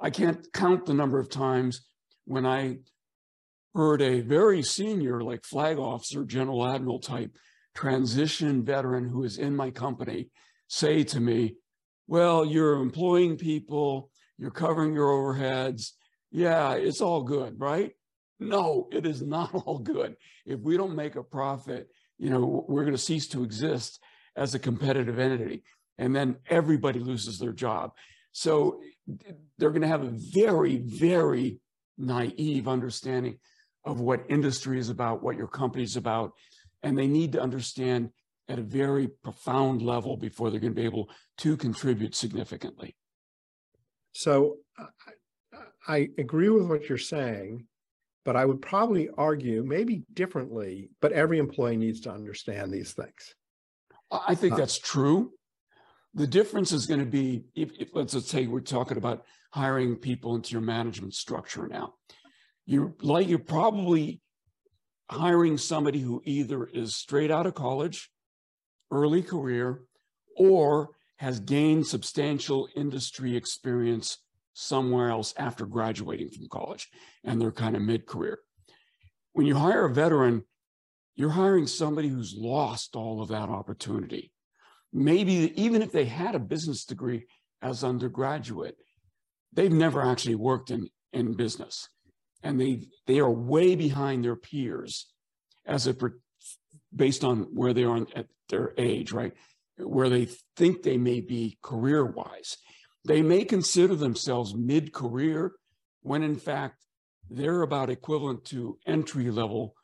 I 0.00 0.10
can't 0.10 0.46
count 0.52 0.86
the 0.86 0.94
number 0.94 1.18
of 1.18 1.30
times 1.30 1.84
when 2.24 2.46
I 2.46 2.78
heard 3.74 4.02
a 4.02 4.20
very 4.20 4.62
senior, 4.62 5.22
like 5.22 5.44
flag 5.44 5.78
officer, 5.78 6.24
general 6.24 6.66
admiral 6.66 7.00
type 7.00 7.36
transition 7.74 8.64
veteran 8.64 9.08
who 9.08 9.24
is 9.24 9.38
in 9.38 9.56
my 9.56 9.70
company 9.70 10.28
say 10.68 11.04
to 11.04 11.20
me, 11.20 11.56
Well, 12.06 12.44
you're 12.44 12.80
employing 12.80 13.36
people, 13.36 14.10
you're 14.38 14.50
covering 14.50 14.94
your 14.94 15.08
overheads. 15.08 15.90
Yeah, 16.30 16.74
it's 16.74 17.00
all 17.00 17.22
good, 17.22 17.58
right? 17.58 17.92
No, 18.48 18.88
it 18.92 19.06
is 19.06 19.22
not 19.22 19.54
all 19.66 19.78
good. 19.78 20.16
If 20.46 20.60
we 20.60 20.76
don't 20.76 20.96
make 20.96 21.16
a 21.16 21.22
profit, 21.22 21.88
you 22.18 22.30
know, 22.30 22.64
we're 22.68 22.82
going 22.82 22.96
to 22.96 22.98
cease 22.98 23.26
to 23.28 23.42
exist 23.42 24.00
as 24.36 24.54
a 24.54 24.58
competitive 24.58 25.18
entity. 25.18 25.64
And 25.98 26.14
then 26.14 26.36
everybody 26.48 26.98
loses 26.98 27.38
their 27.38 27.52
job. 27.52 27.92
So 28.32 28.80
they're 29.58 29.70
going 29.70 29.82
to 29.82 29.88
have 29.88 30.04
a 30.04 30.12
very, 30.12 30.78
very 30.78 31.60
naive 31.98 32.66
understanding 32.66 33.38
of 33.84 34.00
what 34.00 34.24
industry 34.28 34.78
is 34.78 34.88
about, 34.88 35.22
what 35.22 35.36
your 35.36 35.48
company 35.48 35.84
is 35.84 35.96
about. 35.96 36.32
And 36.82 36.96
they 36.96 37.06
need 37.06 37.32
to 37.32 37.42
understand 37.42 38.10
at 38.48 38.58
a 38.58 38.62
very 38.62 39.08
profound 39.08 39.82
level 39.82 40.16
before 40.16 40.50
they're 40.50 40.60
going 40.60 40.74
to 40.74 40.80
be 40.80 40.86
able 40.86 41.08
to 41.38 41.56
contribute 41.56 42.14
significantly. 42.14 42.96
So 44.12 44.56
I 45.86 46.08
agree 46.18 46.48
with 46.48 46.66
what 46.66 46.88
you're 46.88 46.98
saying, 46.98 47.66
but 48.24 48.36
I 48.36 48.44
would 48.44 48.62
probably 48.62 49.08
argue, 49.16 49.62
maybe 49.62 50.04
differently, 50.12 50.90
but 51.00 51.12
every 51.12 51.38
employee 51.38 51.76
needs 51.76 52.00
to 52.02 52.12
understand 52.12 52.72
these 52.72 52.92
things. 52.92 53.34
I 54.10 54.34
think 54.34 54.54
uh, 54.54 54.56
that's 54.56 54.78
true. 54.78 55.32
The 56.14 56.26
difference 56.26 56.72
is 56.72 56.86
going 56.86 57.00
to 57.00 57.06
be 57.06 57.44
if, 57.54 57.70
if 57.78 57.88
let's, 57.94 58.14
let's 58.14 58.28
say 58.28 58.46
we're 58.46 58.60
talking 58.60 58.98
about 58.98 59.24
hiring 59.50 59.96
people 59.96 60.34
into 60.34 60.52
your 60.52 60.60
management 60.60 61.14
structure 61.14 61.66
now. 61.66 61.94
You're 62.66 62.94
like 63.00 63.28
you're 63.28 63.38
probably 63.38 64.20
hiring 65.10 65.58
somebody 65.58 66.00
who 66.00 66.22
either 66.24 66.64
is 66.64 66.94
straight 66.94 67.30
out 67.30 67.46
of 67.46 67.54
college, 67.54 68.10
early 68.90 69.22
career, 69.22 69.82
or 70.36 70.90
has 71.16 71.40
gained 71.40 71.86
substantial 71.86 72.68
industry 72.76 73.36
experience 73.36 74.18
somewhere 74.54 75.10
else 75.10 75.34
after 75.36 75.66
graduating 75.66 76.30
from 76.30 76.48
college 76.48 76.88
and 77.24 77.40
they're 77.40 77.52
kind 77.52 77.76
of 77.76 77.82
mid 77.82 78.06
career. 78.06 78.38
When 79.32 79.46
you 79.46 79.54
hire 79.54 79.86
a 79.86 79.92
veteran, 79.92 80.44
you're 81.14 81.30
hiring 81.30 81.66
somebody 81.66 82.08
who's 82.08 82.34
lost 82.36 82.96
all 82.96 83.22
of 83.22 83.28
that 83.28 83.48
opportunity. 83.48 84.32
Maybe 84.92 85.52
even 85.56 85.82
if 85.82 85.92
they 85.92 86.04
had 86.04 86.34
a 86.34 86.40
business 86.40 86.84
degree 86.84 87.26
as 87.62 87.84
undergraduate, 87.84 88.76
they've 89.52 89.72
never 89.72 90.02
actually 90.02 90.34
worked 90.34 90.70
in, 90.70 90.88
in 91.12 91.34
business 91.34 91.88
and 92.42 92.60
they 92.60 92.80
they 93.06 93.20
are 93.20 93.30
way 93.30 93.74
behind 93.74 94.24
their 94.24 94.36
peers 94.36 95.12
as 95.66 95.86
a 95.86 95.96
based 96.94 97.24
on 97.24 97.46
where 97.54 97.72
they 97.72 97.84
are 97.84 98.06
at 98.14 98.26
their 98.48 98.72
age, 98.76 99.12
right? 99.12 99.32
Where 99.78 100.08
they 100.08 100.28
think 100.56 100.82
they 100.82 100.98
may 100.98 101.20
be 101.20 101.58
career 101.62 102.04
wise. 102.04 102.56
They 103.04 103.22
may 103.22 103.44
consider 103.44 103.96
themselves 103.96 104.54
mid 104.54 104.92
career 104.92 105.52
when 106.02 106.22
in 106.22 106.36
fact 106.36 106.84
they're 107.30 107.62
about 107.62 107.90
equivalent 107.90 108.44
to 108.46 108.78
entry 108.86 109.30
level 109.30 109.74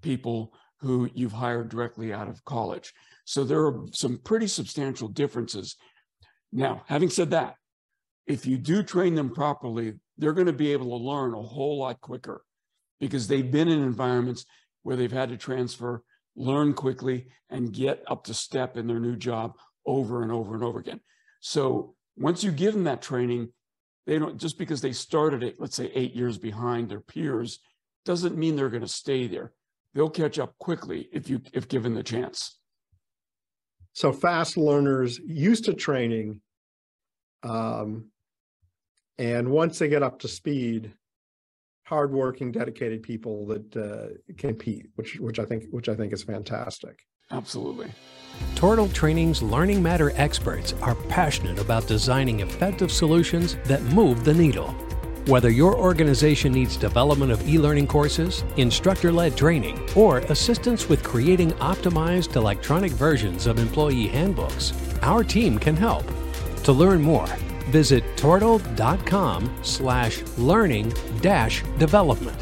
people 0.00 0.52
who 0.80 1.08
you've 1.14 1.32
hired 1.32 1.68
directly 1.68 2.12
out 2.12 2.28
of 2.28 2.44
college. 2.44 2.92
So 3.24 3.44
there 3.44 3.64
are 3.66 3.86
some 3.92 4.18
pretty 4.18 4.48
substantial 4.48 5.08
differences. 5.08 5.76
Now, 6.52 6.82
having 6.86 7.08
said 7.08 7.30
that, 7.30 7.54
if 8.26 8.46
you 8.46 8.58
do 8.58 8.82
train 8.82 9.14
them 9.14 9.30
properly, 9.30 9.94
they're 10.18 10.32
going 10.32 10.46
to 10.46 10.52
be 10.52 10.72
able 10.72 10.98
to 10.98 11.04
learn 11.04 11.34
a 11.34 11.42
whole 11.42 11.78
lot 11.78 12.00
quicker 12.00 12.44
because 13.00 13.26
they've 13.26 13.50
been 13.50 13.68
in 13.68 13.82
environments 13.82 14.44
where 14.82 14.96
they've 14.96 15.12
had 15.12 15.28
to 15.30 15.36
transfer, 15.36 16.02
learn 16.36 16.74
quickly, 16.74 17.28
and 17.48 17.72
get 17.72 18.02
up 18.06 18.24
to 18.24 18.34
step 18.34 18.76
in 18.76 18.86
their 18.86 19.00
new 19.00 19.16
job 19.16 19.52
over 19.86 20.22
and 20.22 20.30
over 20.30 20.54
and 20.54 20.62
over 20.62 20.78
again. 20.78 21.00
So 21.40 21.94
once 22.16 22.44
you 22.44 22.50
give 22.50 22.74
them 22.74 22.84
that 22.84 23.02
training, 23.02 23.48
they 24.06 24.18
don't 24.18 24.38
just 24.38 24.58
because 24.58 24.80
they 24.80 24.92
started 24.92 25.42
it, 25.42 25.56
let's 25.58 25.76
say 25.76 25.90
eight 25.94 26.14
years 26.14 26.38
behind 26.38 26.88
their 26.88 27.00
peers, 27.00 27.60
doesn't 28.04 28.36
mean 28.36 28.56
they're 28.56 28.68
going 28.68 28.82
to 28.82 28.88
stay 28.88 29.26
there. 29.26 29.52
They'll 29.94 30.10
catch 30.10 30.38
up 30.38 30.56
quickly 30.58 31.08
if 31.12 31.28
you 31.28 31.40
if 31.52 31.68
given 31.68 31.94
the 31.94 32.02
chance. 32.02 32.58
So 33.92 34.12
fast 34.12 34.56
learners 34.56 35.18
used 35.18 35.66
to 35.66 35.74
training, 35.74 36.40
um, 37.42 38.06
and 39.18 39.50
once 39.50 39.78
they 39.78 39.88
get 39.88 40.02
up 40.02 40.20
to 40.20 40.28
speed, 40.28 40.92
hardworking, 41.84 42.52
dedicated 42.52 43.02
people 43.02 43.46
that 43.46 43.76
uh, 43.76 44.32
compete, 44.38 44.88
which 44.94 45.20
which 45.20 45.38
I 45.38 45.44
think 45.44 45.64
which 45.70 45.88
I 45.88 45.94
think 45.94 46.12
is 46.12 46.22
fantastic. 46.22 47.00
Absolutely. 47.30 47.90
Tortal 48.54 48.88
Training's 48.88 49.42
Learning 49.42 49.82
Matter 49.82 50.12
experts 50.16 50.74
are 50.82 50.94
passionate 50.94 51.58
about 51.58 51.86
designing 51.86 52.40
effective 52.40 52.90
solutions 52.90 53.56
that 53.64 53.82
move 53.82 54.24
the 54.24 54.34
needle. 54.34 54.74
Whether 55.26 55.50
your 55.50 55.76
organization 55.76 56.52
needs 56.52 56.76
development 56.76 57.30
of 57.30 57.48
e 57.48 57.58
learning 57.58 57.86
courses, 57.86 58.42
instructor 58.56 59.12
led 59.12 59.36
training, 59.36 59.88
or 59.94 60.18
assistance 60.18 60.88
with 60.88 61.04
creating 61.04 61.52
optimized 61.52 62.34
electronic 62.34 62.90
versions 62.92 63.46
of 63.46 63.58
employee 63.58 64.08
handbooks, 64.08 64.72
our 65.02 65.22
team 65.22 65.58
can 65.58 65.76
help. 65.76 66.04
To 66.64 66.72
learn 66.72 67.00
more, 67.02 67.26
visit 67.70 68.04
tortal.com 68.16 69.58
slash 69.62 70.22
learning 70.38 70.92
dash 71.20 71.62
development. 71.78 72.36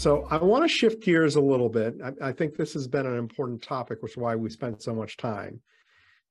So 0.00 0.26
I 0.30 0.38
want 0.38 0.64
to 0.64 0.68
shift 0.68 1.02
gears 1.02 1.36
a 1.36 1.42
little 1.42 1.68
bit. 1.68 1.94
I, 2.02 2.28
I, 2.28 2.32
think 2.32 2.56
this 2.56 2.72
has 2.72 2.88
been 2.88 3.04
an 3.04 3.18
important 3.18 3.60
topic, 3.60 3.98
which 4.00 4.12
is 4.12 4.16
why 4.16 4.34
we 4.34 4.48
spent 4.48 4.80
so 4.80 4.94
much 4.94 5.18
time. 5.18 5.60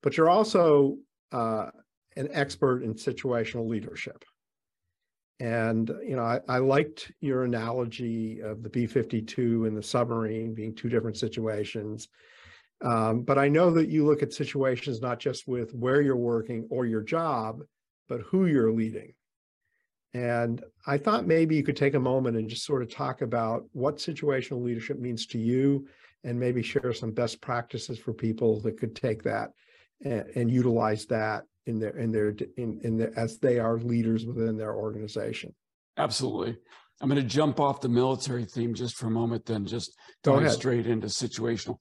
But 0.02 0.18
you're 0.18 0.28
also 0.28 0.98
uh, 1.32 1.68
an 2.16 2.30
expert 2.32 2.82
in 2.82 2.96
situational 2.96 3.70
leadership. 3.70 4.26
And 5.40 5.88
you 6.04 6.16
know, 6.16 6.24
I, 6.24 6.40
I 6.50 6.58
liked 6.58 7.12
your 7.22 7.44
analogy 7.44 8.40
of 8.40 8.64
the 8.64 8.70
B-52 8.70 9.68
and 9.68 9.78
the 9.78 9.84
submarine 9.84 10.56
being 10.56 10.74
two 10.74 10.90
different 10.90 11.18
situations. 11.18 12.08
Um, 12.84 13.22
but 13.22 13.38
I 13.38 13.50
know 13.50 13.70
that 13.70 13.88
you 13.88 14.04
look 14.04 14.24
at 14.24 14.34
situations 14.34 15.00
not 15.00 15.20
just 15.20 15.48
with 15.48 15.76
where 15.76 16.02
you're 16.02 16.16
working 16.16 16.66
or 16.72 16.88
your 16.88 17.04
job, 17.04 17.60
but 18.08 18.22
who 18.22 18.48
you're 18.48 18.74
leading. 18.74 19.14
And 20.14 20.64
I 20.88 20.98
thought 20.98 21.28
maybe 21.28 21.56
you 21.56 21.64
could 21.64 21.78
take 21.78 21.94
a 21.94 22.00
moment 22.00 22.38
and 22.38 22.50
just 22.50 22.66
sort 22.66 22.82
of 22.82 22.90
talk 22.90 23.22
about 23.22 23.64
what 23.74 23.98
situational 23.98 24.64
leadership 24.64 25.00
means 25.00 25.28
to 25.28 25.38
you 25.38 25.88
and 26.24 26.40
maybe 26.40 26.64
share 26.64 26.94
some 26.94 27.12
best 27.12 27.42
practices 27.42 28.00
for 28.00 28.14
people 28.14 28.60
that 28.62 28.80
could 28.80 28.96
take 28.96 29.24
that 29.24 29.52
and, 30.04 30.26
and 30.36 30.52
utilize 30.52 31.06
that 31.06 31.44
in 31.68 31.80
their 31.80 31.96
in 31.98 32.12
their 32.12 32.36
in, 32.58 32.80
in 32.84 32.98
their, 32.98 33.18
as 33.18 33.38
they 33.38 33.60
are 33.60 33.78
leaders 33.78 34.26
within 34.26 34.58
their 34.58 34.74
organization. 34.74 35.54
Absolutely. 35.98 36.58
I'm 37.02 37.10
going 37.10 37.22
to 37.22 37.28
jump 37.28 37.60
off 37.60 37.80
the 37.80 37.90
military 37.90 38.46
theme 38.46 38.74
just 38.74 38.98
for 38.98 39.08
a 39.08 39.12
moment, 39.12 39.46
then 39.46 39.66
just 39.66 39.96
go 40.24 40.46
straight 40.50 40.88
into 40.88 41.08
situational. 41.08 41.78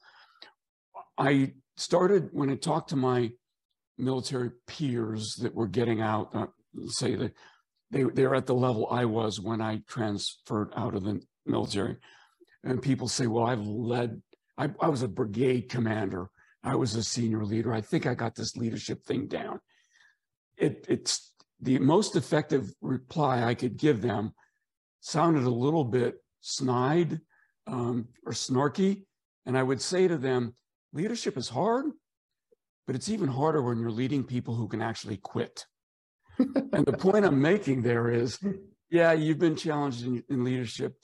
I 1.16 1.54
started 1.76 2.28
when 2.32 2.50
I 2.50 2.54
talked 2.54 2.90
to 2.90 2.96
my 2.96 3.30
military 3.96 4.50
peers 4.68 5.34
that 5.40 5.54
were 5.54 5.66
getting 5.66 6.00
out, 6.00 6.34
uh, 6.34 6.46
say 6.86 7.16
that 7.16 7.32
they 7.90 8.02
they're 8.02 8.34
at 8.34 8.46
the 8.46 8.54
level 8.54 8.88
I 8.90 9.04
was 9.04 9.40
when 9.40 9.60
I 9.60 9.82
transferred 9.86 10.72
out 10.76 10.94
of 10.94 11.04
the 11.04 11.20
military, 11.46 11.96
and 12.64 12.82
people 12.82 13.08
say, 13.08 13.26
"Well, 13.26 13.46
I've 13.46 13.66
led. 13.66 14.22
I, 14.56 14.70
I 14.80 14.88
was 14.88 15.02
a 15.02 15.08
brigade 15.08 15.68
commander. 15.68 16.30
I 16.62 16.74
was 16.74 16.94
a 16.94 17.02
senior 17.02 17.44
leader. 17.44 17.72
I 17.72 17.80
think 17.80 18.06
I 18.06 18.14
got 18.14 18.34
this 18.34 18.56
leadership 18.56 19.04
thing 19.04 19.26
down." 19.26 19.60
It 20.56 20.86
it's 20.88 21.32
the 21.60 21.78
most 21.78 22.16
effective 22.16 22.72
reply 22.80 23.44
I 23.44 23.54
could 23.54 23.76
give 23.76 24.02
them 24.02 24.32
sounded 25.00 25.44
a 25.44 25.50
little 25.50 25.84
bit 25.84 26.16
snide 26.40 27.20
um, 27.66 28.08
or 28.24 28.32
snarky. 28.32 29.04
And 29.46 29.56
I 29.56 29.62
would 29.62 29.80
say 29.80 30.08
to 30.08 30.18
them, 30.18 30.54
leadership 30.92 31.36
is 31.36 31.48
hard, 31.48 31.86
but 32.86 32.96
it's 32.96 33.08
even 33.08 33.28
harder 33.28 33.62
when 33.62 33.78
you're 33.78 33.90
leading 33.90 34.24
people 34.24 34.54
who 34.54 34.68
can 34.68 34.82
actually 34.82 35.16
quit. 35.16 35.64
And 36.38 36.86
the 36.86 36.96
point 36.96 37.24
I'm 37.24 37.40
making 37.40 37.82
there 37.82 38.10
is, 38.10 38.38
yeah, 38.90 39.12
you've 39.12 39.38
been 39.38 39.56
challenged 39.56 40.04
in, 40.04 40.22
in 40.28 40.44
leadership 40.44 40.94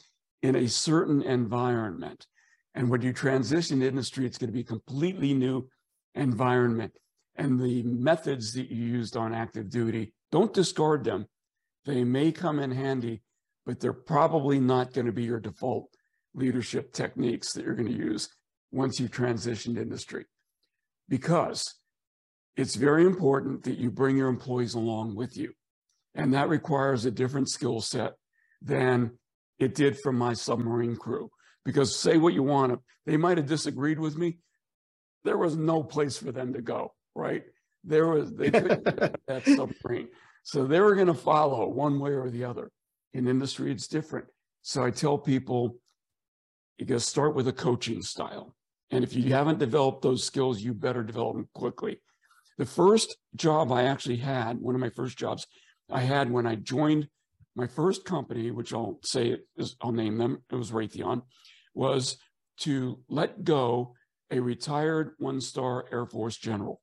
in 0.43 0.57
a 0.57 0.69
certain 0.69 1.23
environment. 1.23 2.27
And 2.75 2.89
when 2.91 3.03
you 3.03 3.13
transition 3.13 3.81
to 3.81 3.87
industry, 3.87 4.27
it's 4.27 4.39
going 4.39 4.49
to 4.49 4.55
be 4.55 4.61
a 4.61 4.65
completely 4.65 5.33
new 5.33 5.69
environment. 6.15 6.93
And 7.37 7.61
the 7.61 7.83
methods 7.83 8.53
that 8.55 8.71
you 8.71 8.85
used 8.85 9.17
on 9.17 9.35
active 9.35 9.71
duty, 9.71 10.13
don't 10.31 10.53
discard 10.53 11.05
them. 11.05 11.27
They 11.85 12.05
may 12.05 12.33
come 12.33 12.59
in 12.59 12.71
handy 12.71 13.23
but 13.67 13.81
they're 13.81 13.93
probably 13.93 14.61
not 14.61 14.93
going 14.93 15.07
to 15.07 15.13
be 15.13 15.25
your 15.25 15.41
default 15.41 15.89
leadership 16.35 16.93
techniques 16.93 17.53
that 17.53 17.65
you're 17.65 17.75
going 17.75 17.89
to 17.89 17.97
use 17.97 18.29
once 18.73 18.99
you 19.01 19.09
transition 19.09 19.75
to 19.75 19.83
industry. 19.83 20.27
Because 21.09 21.75
it's 22.57 22.77
very 22.77 23.05
important 23.05 23.65
that 23.65 23.79
you 23.79 23.91
bring 23.91 24.17
your 24.17 24.29
employees 24.29 24.75
along 24.75 25.15
with 25.15 25.37
you. 25.37 25.53
And 26.15 26.35
that 26.35 26.49
requires 26.49 27.05
a 27.05 27.11
different 27.11 27.49
skill 27.49 27.81
set 27.81 28.15
than 28.63 29.19
it 29.59 29.75
did 29.75 29.99
from 29.99 30.17
my 30.17 30.35
submarine 30.35 30.97
crew. 30.97 31.31
Because 31.65 31.97
say 31.97 32.17
what 32.19 32.35
you 32.35 32.43
want, 32.43 32.81
they 33.07 33.17
might 33.17 33.39
have 33.39 33.47
disagreed 33.47 33.99
with 33.99 34.17
me. 34.17 34.39
There 35.25 35.39
was 35.39 35.57
no 35.57 35.83
place 35.83 36.17
for 36.17 36.31
them 36.31 36.53
to 36.53 36.63
go, 36.63 36.93
right? 37.15 37.43
There 37.83 38.07
was, 38.07 38.33
they 38.33 38.51
couldn't 38.51 38.85
that 38.85 39.45
submarine. 39.45 40.09
So 40.43 40.67
they 40.67 40.81
were 40.81 40.95
going 40.95 41.07
to 41.09 41.15
follow 41.15 41.67
one 41.69 41.99
way 41.99 42.11
or 42.11 42.31
the 42.31 42.45
other. 42.45 42.71
In 43.15 43.27
industry, 43.27 43.73
it's 43.73 43.89
different. 43.89 44.27
So 44.63 44.85
I 44.85 44.91
tell 44.91 45.19
people, 45.19 45.77
you 46.79 46.87
got 46.87 46.95
to 46.95 47.01
start 47.01 47.35
with 47.35 47.49
a 47.49 47.53
coaching 47.53 48.03
style. 48.03 48.55
And 48.91 49.03
if 49.03 49.15
you 49.15 49.33
haven't 49.33 49.59
developed 49.59 50.03
those 50.03 50.25
skills, 50.25 50.61
you 50.61 50.75
better 50.75 51.03
develop 51.03 51.37
them 51.37 51.49
quickly. 51.55 52.01
The 52.59 52.67
first 52.67 53.17
job 53.35 53.73
I 53.73 53.85
actually 53.85 54.19
had, 54.19 54.59
one 54.59 54.75
of 54.75 54.81
my 54.81 54.91
first 54.91 55.19
jobs 55.19 55.47
I 55.91 56.03
had 56.03 56.31
when 56.31 56.47
I 56.47 56.55
joined 56.55 57.09
my 57.57 57.67
first 57.67 58.05
company, 58.05 58.51
which 58.51 58.73
I'll 58.73 58.99
say 59.03 59.37
is, 59.57 59.77
I'll 59.81 59.93
name 59.93 60.19
them, 60.19 60.43
it 60.51 60.57
was 60.57 60.71
Raytheon, 60.71 61.23
was 61.75 62.17
to 62.61 63.01
let 63.09 63.45
go 63.45 63.95
a 64.31 64.41
retired 64.41 65.13
one-star 65.19 65.87
Air 65.93 66.07
Force 66.07 66.37
general. 66.37 66.81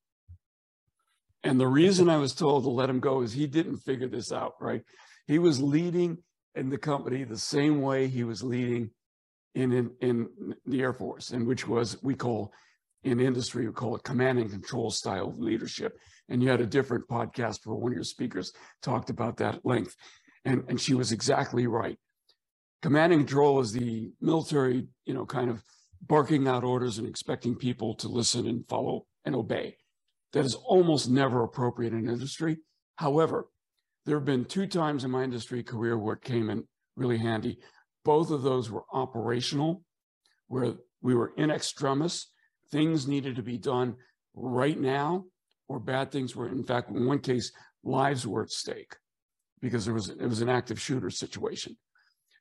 And 1.43 1.59
the 1.59 1.67
reason 1.67 2.09
I 2.09 2.17
was 2.17 2.33
told 2.33 2.63
to 2.63 2.69
let 2.69 2.89
him 2.89 2.99
go 2.99 3.21
is 3.21 3.33
he 3.33 3.47
didn't 3.47 3.77
figure 3.77 4.07
this 4.07 4.31
out, 4.31 4.53
right? 4.61 4.83
He 5.25 5.39
was 5.39 5.61
leading 5.61 6.19
in 6.55 6.69
the 6.69 6.77
company 6.77 7.23
the 7.23 7.37
same 7.37 7.81
way 7.81 8.07
he 8.07 8.23
was 8.23 8.43
leading 8.43 8.91
in, 9.55 9.71
in, 9.71 9.91
in 10.01 10.29
the 10.65 10.81
Air 10.81 10.93
Force, 10.93 11.31
and 11.31 11.47
which 11.47 11.67
was, 11.67 12.01
we 12.03 12.15
call 12.15 12.53
in 13.03 13.19
industry, 13.19 13.65
we 13.65 13.73
call 13.73 13.95
it 13.95 14.03
command 14.03 14.39
and 14.39 14.49
control 14.49 14.91
style 14.91 15.29
of 15.29 15.39
leadership. 15.39 15.97
And 16.29 16.41
you 16.41 16.49
had 16.49 16.61
a 16.61 16.65
different 16.65 17.07
podcast 17.07 17.65
where 17.65 17.75
one 17.75 17.91
of 17.91 17.95
your 17.95 18.03
speakers 18.03 18.53
talked 18.81 19.09
about 19.09 19.37
that 19.37 19.55
at 19.55 19.65
length. 19.65 19.95
And, 20.45 20.63
and 20.67 20.79
she 20.79 20.93
was 20.93 21.11
exactly 21.11 21.67
right. 21.67 21.97
Command 22.81 23.13
and 23.13 23.27
control 23.27 23.59
is 23.59 23.71
the 23.71 24.11
military, 24.21 24.87
you 25.05 25.13
know, 25.13 25.25
kind 25.25 25.49
of 25.49 25.63
barking 26.01 26.47
out 26.47 26.63
orders 26.63 26.97
and 26.97 27.07
expecting 27.07 27.55
people 27.55 27.95
to 27.95 28.07
listen 28.07 28.47
and 28.47 28.67
follow 28.67 29.05
and 29.25 29.35
obey. 29.35 29.77
That 30.33 30.45
is 30.45 30.55
almost 30.55 31.09
never 31.09 31.43
appropriate 31.43 31.93
in 31.93 32.09
industry. 32.09 32.57
However, 32.95 33.47
there 34.05 34.17
have 34.17 34.25
been 34.25 34.45
two 34.45 34.65
times 34.65 35.03
in 35.03 35.11
my 35.11 35.23
industry 35.23 35.61
career 35.63 35.97
where 35.97 36.15
it 36.15 36.23
came 36.23 36.49
in 36.49 36.63
really 36.95 37.17
handy. 37.17 37.59
Both 38.03 38.31
of 38.31 38.41
those 38.41 38.71
were 38.71 38.85
operational, 38.91 39.83
where 40.47 40.73
we 41.01 41.13
were 41.13 41.33
in 41.37 41.51
extremis. 41.51 42.30
Things 42.71 43.07
needed 43.07 43.35
to 43.35 43.43
be 43.43 43.57
done 43.57 43.95
right 44.33 44.79
now, 44.79 45.25
or 45.67 45.79
bad 45.79 46.11
things 46.11 46.35
were, 46.35 46.47
in 46.47 46.63
fact, 46.63 46.89
in 46.89 47.05
one 47.05 47.19
case, 47.19 47.51
lives 47.83 48.25
were 48.25 48.43
at 48.43 48.49
stake 48.49 48.95
because 49.61 49.85
there 49.85 49.93
was 49.93 50.09
it 50.09 50.27
was 50.27 50.41
an 50.41 50.49
active 50.49 50.79
shooter 50.79 51.09
situation. 51.09 51.77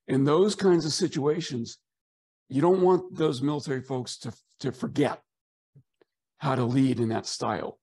In 0.09 0.25
those 0.25 0.55
kinds 0.55 0.85
of 0.87 0.93
situations, 0.93 1.79
you 2.49 2.61
don't 2.61 2.83
want 2.83 3.16
those 3.16 3.43
military 3.43 3.83
folks 3.83 4.19
to, 4.19 4.33
to 4.61 4.73
forget 4.73 5.21
how 6.38 6.55
to 6.55 6.64
lead 6.64 6.99
in 6.99 7.09
that 7.11 7.27
style, 7.27 7.79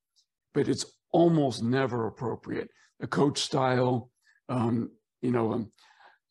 but 0.54 0.68
it's 0.68 0.86
almost 1.12 1.64
never 1.64 2.08
appropriate 2.08 2.70
a 3.02 3.08
coach 3.08 3.40
style, 3.40 4.10
um, 4.50 4.90
you 5.22 5.32
know, 5.32 5.54
um, 5.54 5.72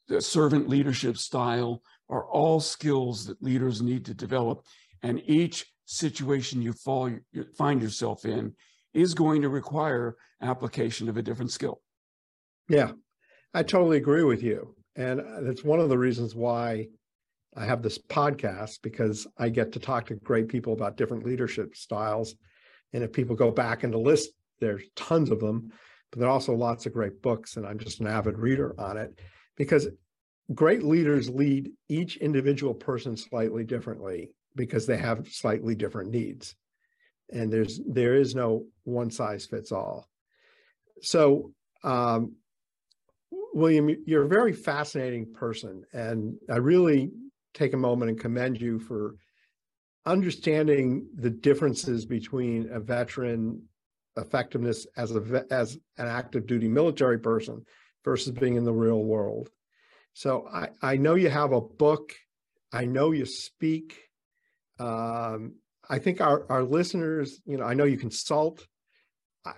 the 0.08 0.20
servant 0.20 0.68
leadership 0.68 1.16
style 1.16 1.82
are 2.08 2.26
all 2.26 2.60
skills 2.60 3.26
that 3.26 3.42
leaders 3.42 3.82
need 3.82 4.04
to 4.04 4.14
develop. 4.14 4.64
And 5.02 5.20
each 5.26 5.66
situation 5.86 6.62
you 6.62 6.72
fall, 6.72 7.10
you 7.32 7.44
find 7.56 7.80
yourself 7.80 8.24
in 8.24 8.54
is 8.94 9.14
going 9.14 9.42
to 9.42 9.48
require 9.48 10.16
application 10.42 11.08
of 11.08 11.16
a 11.16 11.22
different 11.22 11.50
skill. 11.50 11.80
Yeah, 12.68 12.92
I 13.54 13.62
totally 13.62 13.96
agree 13.96 14.24
with 14.24 14.42
you. 14.42 14.74
And 14.96 15.20
uh, 15.20 15.40
that's 15.42 15.64
one 15.64 15.80
of 15.80 15.88
the 15.88 15.98
reasons 15.98 16.34
why 16.34 16.88
I 17.56 17.64
have 17.64 17.82
this 17.82 17.98
podcast 17.98 18.80
because 18.82 19.26
I 19.38 19.48
get 19.48 19.72
to 19.72 19.78
talk 19.78 20.06
to 20.06 20.14
great 20.16 20.48
people 20.48 20.72
about 20.72 20.96
different 20.96 21.24
leadership 21.24 21.74
styles. 21.76 22.34
And 22.92 23.02
if 23.02 23.12
people 23.12 23.36
go 23.36 23.50
back 23.50 23.82
the 23.90 23.98
list, 23.98 24.30
there's 24.60 24.82
tons 24.94 25.30
of 25.30 25.40
them 25.40 25.70
but 26.10 26.20
there 26.20 26.28
are 26.28 26.32
also 26.32 26.54
lots 26.54 26.86
of 26.86 26.92
great 26.92 27.20
books, 27.22 27.56
and 27.56 27.66
I'm 27.66 27.78
just 27.78 28.00
an 28.00 28.06
avid 28.06 28.38
reader 28.38 28.74
on 28.78 28.96
it 28.96 29.18
because 29.56 29.88
great 30.54 30.82
leaders 30.82 31.28
lead 31.28 31.70
each 31.88 32.16
individual 32.18 32.74
person 32.74 33.16
slightly 33.16 33.64
differently 33.64 34.30
because 34.56 34.86
they 34.86 34.96
have 34.96 35.28
slightly 35.28 35.76
different 35.76 36.10
needs. 36.10 36.56
And 37.30 37.52
there's 37.52 37.80
there 37.86 38.14
is 38.14 38.34
no 38.34 38.64
one 38.84 39.10
size 39.10 39.46
fits 39.46 39.70
all. 39.70 40.08
So 41.02 41.52
um, 41.84 42.36
William, 43.30 43.90
you're 44.06 44.24
a 44.24 44.28
very 44.28 44.52
fascinating 44.52 45.32
person, 45.32 45.84
and 45.92 46.36
I 46.50 46.56
really 46.56 47.10
take 47.54 47.72
a 47.72 47.78
moment 47.78 48.10
and 48.10 48.20
commend 48.20 48.60
you 48.60 48.78
for 48.78 49.14
understanding 50.04 51.08
the 51.14 51.30
differences 51.30 52.06
between 52.06 52.68
a 52.70 52.80
veteran 52.80 53.62
effectiveness 54.16 54.86
as 54.96 55.14
a 55.14 55.44
as 55.50 55.78
an 55.98 56.06
active 56.06 56.46
duty 56.46 56.68
military 56.68 57.18
person 57.18 57.62
versus 58.04 58.32
being 58.32 58.56
in 58.56 58.64
the 58.64 58.72
real 58.72 59.02
world. 59.02 59.50
So 60.14 60.48
I, 60.50 60.68
I 60.80 60.96
know 60.96 61.14
you 61.14 61.28
have 61.28 61.52
a 61.52 61.60
book. 61.60 62.14
I 62.72 62.86
know 62.86 63.10
you 63.10 63.26
speak. 63.26 64.05
Um, 64.78 65.54
I 65.88 65.98
think 65.98 66.20
our, 66.20 66.44
our 66.50 66.64
listeners, 66.64 67.40
you 67.46 67.56
know, 67.56 67.64
I 67.64 67.74
know 67.74 67.84
you 67.84 67.96
consult. 67.96 68.66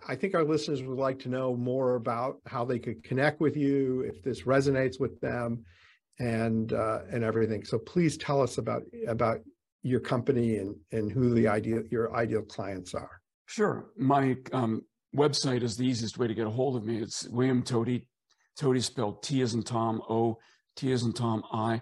I, 0.07 0.17
think 0.17 0.35
our 0.35 0.45
listeners 0.45 0.83
would 0.83 0.99
like 0.99 1.19
to 1.21 1.31
know 1.31 1.57
more 1.57 1.95
about 1.95 2.37
how 2.47 2.65
they 2.65 2.79
could 2.79 3.03
connect 3.03 3.41
with 3.41 3.57
you, 3.57 4.03
if 4.03 4.23
this 4.23 4.43
resonates 4.43 5.01
with 5.01 5.19
them, 5.21 5.65
and 6.19 6.73
uh, 6.73 7.01
and 7.11 7.25
everything. 7.25 7.65
So 7.65 7.79
please 7.79 8.19
tell 8.19 8.43
us 8.43 8.59
about 8.59 8.83
about 9.07 9.41
your 9.83 10.01
company 10.01 10.57
and 10.57 10.75
and 10.93 11.11
who 11.11 11.33
the 11.33 11.49
ideal 11.49 11.83
your 11.91 12.15
ideal 12.15 12.43
clients 12.43 12.95
are. 12.95 13.21
Sure. 13.47 13.87
My 13.97 14.37
um, 14.53 14.83
website 15.17 15.63
is 15.63 15.77
the 15.77 15.87
easiest 15.87 16.19
way 16.19 16.27
to 16.27 16.35
get 16.35 16.47
a 16.47 16.51
hold 16.51 16.77
of 16.77 16.85
me. 16.85 16.99
It's 16.99 17.27
William 17.29 17.63
Toti. 17.63 18.07
Toti 18.61 18.83
spelled 18.83 19.23
T 19.23 19.41
as 19.41 19.55
in 19.55 19.63
Tom, 19.63 20.03
O, 20.09 20.39
T 20.77 20.93
as 20.93 21.03
in 21.03 21.13
Tom, 21.13 21.43
I. 21.53 21.81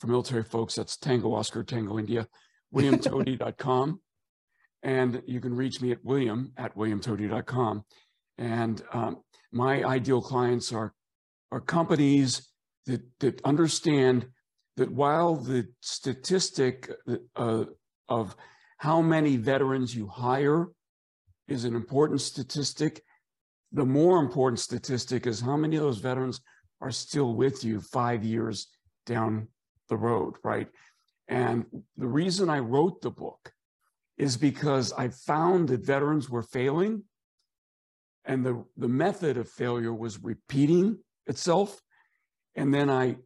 For 0.00 0.08
military 0.08 0.42
folks, 0.42 0.74
that's 0.74 0.98
Tango 0.98 1.32
Oscar, 1.32 1.64
Tango 1.64 1.98
India, 1.98 2.28
williamtoti.com. 2.76 4.00
and 4.82 5.22
you 5.26 5.40
can 5.40 5.54
reach 5.54 5.80
me 5.80 5.92
at 5.92 6.04
william 6.04 6.52
at 6.56 6.76
williamtoti.com. 6.76 7.84
And 8.38 8.82
um, 8.92 9.22
my 9.52 9.82
ideal 9.84 10.20
clients 10.20 10.72
are 10.72 10.92
are 11.52 11.60
companies 11.60 12.50
that, 12.86 13.02
that 13.20 13.40
understand 13.44 14.26
that 14.76 14.90
while 14.90 15.36
the 15.36 15.66
statistic 15.80 16.90
uh, 17.36 17.64
of 18.08 18.36
how 18.78 19.00
many 19.00 19.36
veterans 19.36 19.94
you 19.94 20.06
hire 20.06 20.68
is 21.48 21.64
an 21.64 21.74
important 21.74 22.20
statistic, 22.20 23.02
the 23.72 23.84
more 23.84 24.18
important 24.20 24.60
statistic 24.60 25.26
is 25.26 25.40
how 25.40 25.56
many 25.56 25.76
of 25.76 25.82
those 25.82 25.98
veterans 25.98 26.40
are 26.80 26.90
still 26.90 27.34
with 27.34 27.64
you 27.64 27.80
five 27.80 28.24
years 28.24 28.68
down 29.06 29.48
the 29.88 29.96
road, 29.96 30.34
right? 30.44 30.68
And 31.28 31.66
the 31.96 32.06
reason 32.06 32.48
I 32.48 32.60
wrote 32.60 33.02
the 33.02 33.10
book 33.10 33.52
is 34.16 34.36
because 34.36 34.92
I 34.92 35.08
found 35.08 35.68
that 35.68 35.84
veterans 35.84 36.30
were 36.30 36.42
failing 36.42 37.04
and 38.24 38.44
the, 38.44 38.64
the 38.76 38.88
method 38.88 39.36
of 39.36 39.48
failure 39.48 39.94
was 39.94 40.22
repeating 40.22 40.98
itself. 41.26 41.80
And 42.54 42.72
then 42.72 42.90
I 42.90 43.16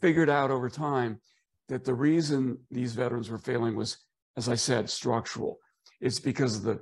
figured 0.00 0.30
out 0.30 0.50
over 0.50 0.68
time 0.68 1.20
that 1.68 1.84
the 1.84 1.94
reason 1.94 2.58
these 2.70 2.92
veterans 2.92 3.30
were 3.30 3.38
failing 3.38 3.76
was, 3.76 3.98
as 4.36 4.48
I 4.48 4.54
said, 4.54 4.90
structural. 4.90 5.58
It's 6.00 6.20
because 6.20 6.56
of 6.56 6.62
the 6.62 6.80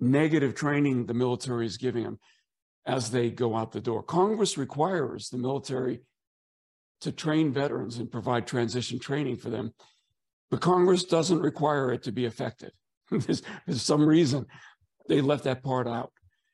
negative 0.00 0.54
training 0.54 1.06
the 1.06 1.14
military 1.14 1.66
is 1.66 1.76
giving 1.76 2.04
them 2.04 2.18
as 2.86 3.10
they 3.10 3.30
go 3.30 3.54
out 3.54 3.72
the 3.72 3.80
door. 3.80 4.02
Congress 4.02 4.58
requires 4.58 5.28
the 5.28 5.38
military 5.38 6.00
to 7.00 7.12
train 7.12 7.52
veterans 7.52 7.98
and 7.98 8.10
provide 8.10 8.46
transition 8.46 8.98
training 8.98 9.36
for 9.36 9.50
them, 9.50 9.72
but 10.54 10.60
Congress 10.60 11.02
doesn't 11.02 11.40
require 11.40 11.92
it 11.92 12.04
to 12.04 12.12
be 12.12 12.26
effective. 12.26 12.70
there's, 13.10 13.42
there's 13.66 13.82
some 13.82 14.06
reason 14.06 14.46
they 15.08 15.20
left 15.20 15.42
that 15.42 15.64
part 15.64 15.88
out. 15.88 16.12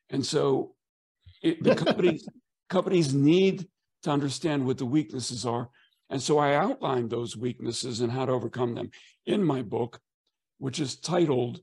And 0.09 0.25
so 0.25 0.73
it, 1.43 1.63
the 1.63 1.75
companies, 1.75 2.27
companies 2.71 3.13
need 3.13 3.67
to 4.05 4.11
understand 4.11 4.65
what 4.65 4.79
the 4.79 4.87
weaknesses 4.87 5.45
are. 5.45 5.69
And 6.09 6.23
so 6.23 6.39
I 6.39 6.55
outlined 6.55 7.11
those 7.11 7.37
weaknesses 7.37 8.01
and 8.01 8.11
how 8.11 8.25
to 8.25 8.33
overcome 8.33 8.75
them 8.75 8.89
in 9.27 9.45
my 9.45 9.61
book, 9.61 10.01
which 10.57 10.81
is 10.81 10.97
titled 10.97 11.61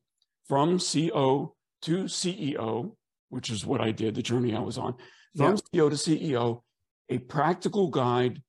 From 0.48 0.78
CO 0.78 1.56
to 1.82 2.04
CEO, 2.04 2.92
which 3.30 3.50
is 3.50 3.66
what 3.66 3.82
I 3.82 3.90
did, 3.90 4.14
the 4.14 4.22
journey 4.22 4.56
I 4.56 4.60
was 4.60 4.78
on, 4.78 4.94
from 5.36 5.58
yeah. 5.74 5.82
CEO 5.82 5.90
to 5.90 5.96
CEO, 5.96 6.62
a 7.10 7.18
practical 7.18 7.88
guide 7.88 8.44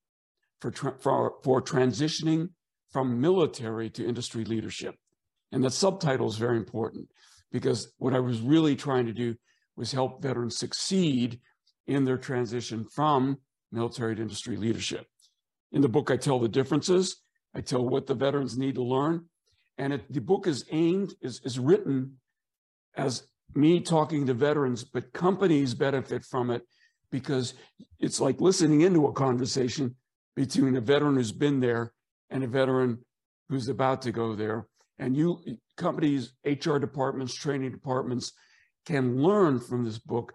for, 0.60 0.70
tra- 0.70 0.98
for, 1.00 1.36
for 1.42 1.62
transitioning 1.62 2.50
from 2.90 3.20
military 3.20 3.90
to 3.90 4.06
industry 4.06 4.44
leadership. 4.44 4.94
And 5.52 5.64
that 5.64 5.72
subtitle 5.72 6.28
is 6.28 6.36
very 6.36 6.56
important 6.56 7.08
because 7.50 7.92
what 7.98 8.14
I 8.14 8.20
was 8.20 8.40
really 8.40 8.76
trying 8.76 9.06
to 9.06 9.12
do 9.12 9.36
was 9.76 9.92
help 9.92 10.22
veterans 10.22 10.58
succeed 10.58 11.40
in 11.86 12.04
their 12.04 12.18
transition 12.18 12.84
from 12.84 13.38
military 13.72 14.16
to 14.16 14.22
industry 14.22 14.56
leadership. 14.56 15.06
In 15.72 15.82
the 15.82 15.88
book, 15.88 16.10
I 16.10 16.16
tell 16.16 16.38
the 16.38 16.48
differences. 16.48 17.22
I 17.54 17.60
tell 17.60 17.84
what 17.84 18.06
the 18.06 18.14
veterans 18.14 18.58
need 18.58 18.74
to 18.74 18.82
learn. 18.82 19.26
And 19.78 19.92
it, 19.92 20.12
the 20.12 20.20
book 20.20 20.46
is 20.46 20.64
aimed, 20.70 21.14
is, 21.22 21.40
is 21.44 21.58
written 21.58 22.18
as 22.96 23.22
me 23.54 23.80
talking 23.80 24.26
to 24.26 24.34
veterans, 24.34 24.84
but 24.84 25.12
companies 25.12 25.74
benefit 25.74 26.24
from 26.24 26.50
it 26.50 26.62
because 27.10 27.54
it's 27.98 28.20
like 28.20 28.40
listening 28.40 28.82
into 28.82 29.06
a 29.06 29.12
conversation 29.12 29.96
between 30.36 30.76
a 30.76 30.80
veteran 30.80 31.16
who's 31.16 31.32
been 31.32 31.60
there 31.60 31.92
and 32.30 32.44
a 32.44 32.46
veteran 32.46 32.98
who's 33.48 33.68
about 33.68 34.02
to 34.02 34.12
go 34.12 34.34
there. 34.34 34.66
And 34.98 35.16
you 35.16 35.40
companies, 35.76 36.32
HR 36.44 36.78
departments, 36.78 37.34
training 37.34 37.70
departments 37.70 38.32
can 38.86 39.22
learn 39.22 39.60
from 39.60 39.84
this 39.84 39.98
book 39.98 40.32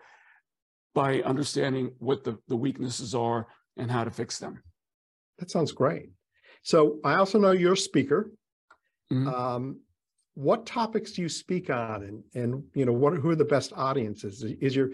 by 0.95 1.21
understanding 1.21 1.91
what 1.99 2.23
the, 2.23 2.37
the 2.47 2.55
weaknesses 2.55 3.13
are 3.13 3.47
and 3.77 3.89
how 3.89 4.03
to 4.03 4.11
fix 4.11 4.39
them. 4.39 4.61
That 5.39 5.51
sounds 5.51 5.71
great. 5.71 6.11
So 6.61 6.99
I 7.03 7.15
also 7.15 7.39
know 7.39 7.51
you're 7.51 7.73
a 7.73 7.77
speaker. 7.77 8.31
Mm-hmm. 9.11 9.27
Um, 9.27 9.79
what 10.35 10.65
topics 10.65 11.11
do 11.11 11.21
you 11.21 11.29
speak 11.29 11.69
on 11.69 12.03
and 12.03 12.23
and 12.33 12.63
you 12.73 12.85
know 12.85 12.91
what 12.91 13.13
who 13.13 13.29
are 13.29 13.35
the 13.35 13.45
best 13.45 13.71
audiences 13.75 14.43
is 14.43 14.75
your 14.75 14.89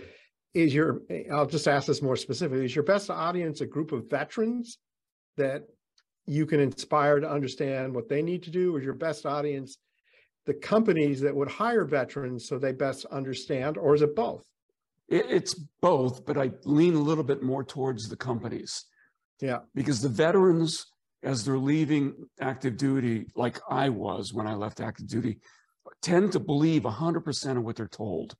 is 0.53 0.73
your 0.73 1.01
i'll 1.31 1.45
just 1.45 1.67
ask 1.67 1.87
this 1.87 2.01
more 2.01 2.17
specifically 2.17 2.65
is 2.65 2.75
your 2.75 2.83
best 2.83 3.09
audience 3.09 3.61
a 3.61 3.65
group 3.65 3.91
of 3.91 4.09
veterans 4.09 4.79
that 5.37 5.63
you 6.29 6.45
can 6.45 6.59
inspire 6.59 7.19
to 7.19 7.29
understand 7.29 7.93
what 7.93 8.07
they 8.07 8.21
need 8.21 8.43
to 8.43 8.51
do 8.51 8.75
or 8.75 8.79
is 8.79 8.85
your 8.85 8.93
best 8.93 9.25
audience 9.25 9.77
the 10.45 10.53
companies 10.53 11.19
that 11.21 11.35
would 11.35 11.49
hire 11.49 11.85
veterans 11.85 12.47
so 12.47 12.57
they 12.57 12.71
best 12.71 13.05
understand 13.05 13.77
or 13.77 13.95
is 13.95 14.01
it 14.01 14.15
both 14.15 14.43
it's 15.09 15.55
both 15.81 16.25
but 16.25 16.37
i 16.37 16.51
lean 16.65 16.95
a 16.95 16.99
little 16.99 17.23
bit 17.23 17.41
more 17.41 17.63
towards 17.63 18.07
the 18.07 18.15
companies 18.15 18.85
yeah 19.41 19.59
because 19.73 20.01
the 20.01 20.09
veterans 20.09 20.85
as 21.23 21.43
they're 21.43 21.57
leaving 21.57 22.13
active 22.39 22.77
duty, 22.77 23.27
like 23.35 23.59
I 23.69 23.89
was 23.89 24.33
when 24.33 24.47
I 24.47 24.53
left 24.53 24.79
active 24.79 25.07
duty, 25.07 25.39
tend 26.01 26.31
to 26.31 26.39
believe 26.39 26.83
100% 26.83 27.57
of 27.57 27.63
what 27.63 27.75
they're 27.75 27.87
told 27.87 28.35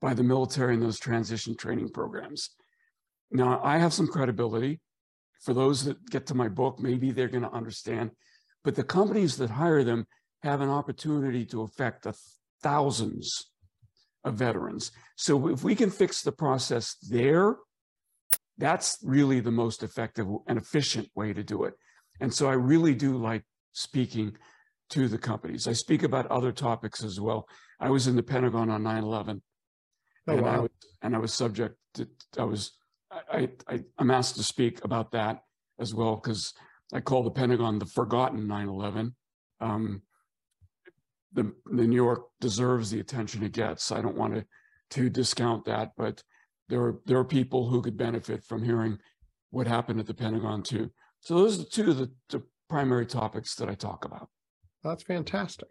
by 0.00 0.14
the 0.14 0.22
military 0.22 0.74
in 0.74 0.80
those 0.80 0.98
transition 0.98 1.56
training 1.56 1.90
programs. 1.90 2.50
Now, 3.30 3.60
I 3.62 3.78
have 3.78 3.92
some 3.92 4.06
credibility. 4.06 4.80
For 5.42 5.54
those 5.54 5.84
that 5.84 6.10
get 6.10 6.26
to 6.26 6.34
my 6.34 6.48
book, 6.48 6.78
maybe 6.78 7.10
they're 7.10 7.28
going 7.28 7.42
to 7.42 7.52
understand. 7.52 8.12
But 8.64 8.76
the 8.76 8.84
companies 8.84 9.36
that 9.38 9.50
hire 9.50 9.84
them 9.84 10.06
have 10.42 10.60
an 10.60 10.68
opportunity 10.68 11.44
to 11.46 11.62
affect 11.62 12.04
the 12.04 12.14
thousands 12.62 13.50
of 14.24 14.34
veterans. 14.34 14.92
So 15.16 15.48
if 15.48 15.64
we 15.64 15.74
can 15.74 15.90
fix 15.90 16.22
the 16.22 16.32
process 16.32 16.96
there, 17.08 17.56
that's 18.58 18.98
really 19.02 19.40
the 19.40 19.50
most 19.50 19.82
effective 19.82 20.26
and 20.46 20.58
efficient 20.58 21.08
way 21.14 21.32
to 21.32 21.42
do 21.42 21.64
it. 21.64 21.74
And 22.20 22.32
so 22.32 22.48
I 22.48 22.54
really 22.54 22.94
do 22.94 23.16
like 23.16 23.44
speaking 23.72 24.36
to 24.90 25.08
the 25.08 25.18
companies. 25.18 25.66
I 25.66 25.72
speak 25.72 26.02
about 26.02 26.26
other 26.26 26.52
topics 26.52 27.02
as 27.02 27.18
well. 27.18 27.48
I 27.80 27.90
was 27.90 28.06
in 28.06 28.14
the 28.14 28.22
Pentagon 28.22 28.70
on 28.70 28.82
9 28.82 29.02
11. 29.02 29.42
Oh, 30.28 30.32
and, 30.32 30.42
wow. 30.42 30.54
I 30.54 30.58
was, 30.58 30.70
and 31.02 31.16
I 31.16 31.18
was 31.18 31.32
subject 31.32 31.76
to, 31.94 32.08
I 32.38 32.44
was, 32.44 32.72
I, 33.12 33.48
I, 33.68 33.80
I'm 33.98 34.10
asked 34.10 34.36
to 34.36 34.42
speak 34.42 34.84
about 34.84 35.12
that 35.12 35.42
as 35.78 35.94
well 35.94 36.16
because 36.16 36.54
I 36.92 37.00
call 37.00 37.22
the 37.22 37.30
Pentagon 37.30 37.78
the 37.78 37.86
forgotten 37.86 38.46
9 38.46 38.68
11. 38.68 39.14
Um, 39.60 40.02
the, 41.32 41.52
the 41.66 41.86
New 41.86 41.96
York 41.96 42.26
deserves 42.40 42.90
the 42.90 43.00
attention 43.00 43.42
it 43.42 43.52
gets. 43.52 43.90
I 43.90 44.02
don't 44.02 44.16
want 44.16 44.34
to, 44.34 44.44
to 44.90 45.08
discount 45.08 45.64
that, 45.64 45.92
but 45.96 46.22
there 46.68 46.82
are, 46.82 47.00
there 47.06 47.18
are 47.18 47.24
people 47.24 47.68
who 47.68 47.80
could 47.80 47.96
benefit 47.96 48.44
from 48.44 48.62
hearing 48.62 48.98
what 49.50 49.66
happened 49.66 50.00
at 50.00 50.06
the 50.06 50.14
Pentagon 50.14 50.62
too. 50.62 50.90
So 51.20 51.36
those 51.36 51.60
are 51.60 51.64
two 51.64 51.90
of 51.90 51.98
the, 51.98 52.10
the 52.28 52.42
primary 52.68 53.06
topics 53.06 53.54
that 53.56 53.68
I 53.68 53.74
talk 53.74 54.04
about. 54.04 54.28
That's 54.82 55.02
fantastic. 55.02 55.68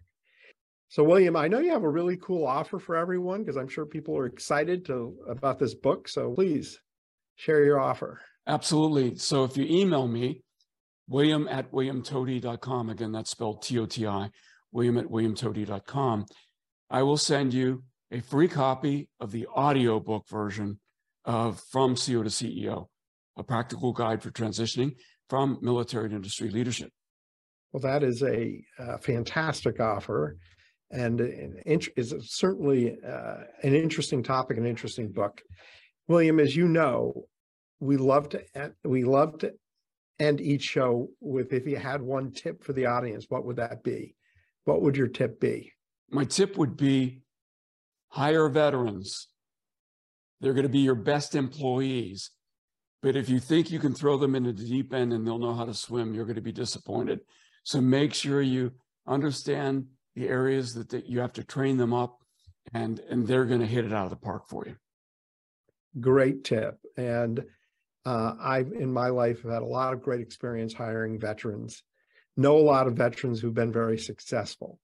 So 0.89 1.04
William, 1.04 1.36
I 1.36 1.47
know 1.47 1.60
you 1.60 1.71
have 1.71 1.84
a 1.84 1.89
really 1.89 2.17
cool 2.17 2.45
offer 2.45 2.80
for 2.80 2.95
everyone 2.95 3.41
because 3.41 3.56
I'm 3.58 3.67
sure 3.67 3.86
people 3.86 4.17
are 4.17 4.25
excited 4.25 4.86
to 4.86 5.15
about 5.30 5.58
this 5.58 5.73
book. 5.73 6.08
So 6.08 6.34
please 6.34 6.80
share 7.41 7.63
your 7.63 7.80
offer. 7.80 8.21
Absolutely. 8.45 9.15
So 9.15 9.43
if 9.43 9.58
you 9.58 9.65
email 9.67 10.08
me, 10.08 10.43
William 11.08 11.47
at 11.47 11.71
williamtoti.com, 11.71 12.89
again, 12.89 13.12
that's 13.12 13.32
spelled 13.32 13.63
T-O-T-I, 13.63 14.30
William 14.71 14.97
at 14.99 15.08
williamtoti.com, 15.08 16.25
I 16.91 17.01
will 17.01 17.17
send 17.17 17.54
you 17.54 17.84
a 18.12 18.21
free 18.21 18.47
copy 18.47 19.10
of 19.19 19.32
the 19.32 19.47
audiobook 19.47 20.30
version 20.30 20.80
of 21.25 21.60
From 21.71 21.95
CO 21.95 22.21
to 22.23 22.30
CEO, 22.30 22.88
a 23.38 23.43
practical 23.43 23.91
guide 23.91 24.21
for 24.21 24.30
transitioning 24.30 24.95
from 25.27 25.58
military 25.62 26.06
and 26.06 26.13
industry 26.13 26.49
leadership. 26.49 26.91
Well, 27.71 27.82
that 27.82 28.04
is 28.04 28.21
a, 28.21 28.63
a 28.77 28.99
fantastic 28.99 29.80
offer 29.80 30.38
and 30.91 31.21
is 31.95 32.13
certainly 32.21 32.97
uh, 33.08 33.36
an 33.63 33.73
interesting 33.73 34.21
topic, 34.21 34.58
an 34.58 34.65
interesting 34.65 35.12
book. 35.12 35.41
William, 36.07 36.39
as 36.39 36.55
you 36.55 36.67
know, 36.67 37.25
we 37.79 37.97
love 37.97 38.29
to 38.29 38.43
we 38.83 39.03
love 39.03 39.39
to 39.39 39.53
end 40.19 40.39
each 40.39 40.63
show 40.63 41.09
with 41.19 41.51
if 41.51 41.65
you 41.65 41.77
had 41.77 42.01
one 42.01 42.31
tip 42.31 42.63
for 42.63 42.73
the 42.73 42.85
audience, 42.85 43.25
what 43.29 43.45
would 43.45 43.55
that 43.55 43.83
be? 43.83 44.15
What 44.65 44.81
would 44.81 44.95
your 44.95 45.07
tip 45.07 45.39
be? 45.39 45.73
My 46.09 46.25
tip 46.25 46.57
would 46.57 46.77
be 46.77 47.21
hire 48.09 48.47
veterans. 48.49 49.27
They're 50.39 50.53
going 50.53 50.63
to 50.63 50.69
be 50.69 50.79
your 50.79 50.95
best 50.95 51.35
employees. 51.35 52.31
But 53.01 53.15
if 53.15 53.29
you 53.29 53.39
think 53.39 53.71
you 53.71 53.79
can 53.79 53.95
throw 53.95 54.17
them 54.17 54.35
into 54.35 54.51
the 54.51 54.67
deep 54.67 54.93
end 54.93 55.11
and 55.11 55.25
they'll 55.25 55.39
know 55.39 55.55
how 55.55 55.65
to 55.65 55.73
swim, 55.73 56.13
you're 56.13 56.25
going 56.25 56.35
to 56.35 56.41
be 56.41 56.51
disappointed. 56.51 57.21
So 57.63 57.81
make 57.81 58.13
sure 58.13 58.41
you 58.41 58.73
understand 59.07 59.87
the 60.15 60.27
areas 60.27 60.73
that, 60.75 60.89
that 60.89 61.07
you 61.07 61.19
have 61.19 61.33
to 61.33 61.43
train 61.43 61.77
them 61.77 61.93
up 61.93 62.19
and, 62.73 62.99
and 63.09 63.25
they're 63.25 63.45
going 63.45 63.61
to 63.61 63.65
hit 63.65 63.85
it 63.85 63.93
out 63.93 64.03
of 64.03 64.11
the 64.11 64.17
park 64.17 64.47
for 64.49 64.65
you. 64.67 64.75
Great 65.99 66.43
tip. 66.43 66.80
And 66.97 67.43
uh, 68.06 68.34
I've 68.39 68.71
in 68.71 68.91
my 68.91 69.10
life 69.10 69.43
have 69.43 69.51
had 69.51 69.62
a 69.62 69.65
lot 69.65 69.93
of 69.93 70.01
great 70.01 70.21
experience 70.21 70.73
hiring 70.73 71.19
veterans. 71.19 71.84
Know 72.38 72.58
a 72.58 72.60
lot 72.60 72.88
of 72.88 72.93
veterans 72.93 73.39
who've 73.39 73.54
been 73.54 73.71
very 73.71 73.97
successful. 73.97 74.80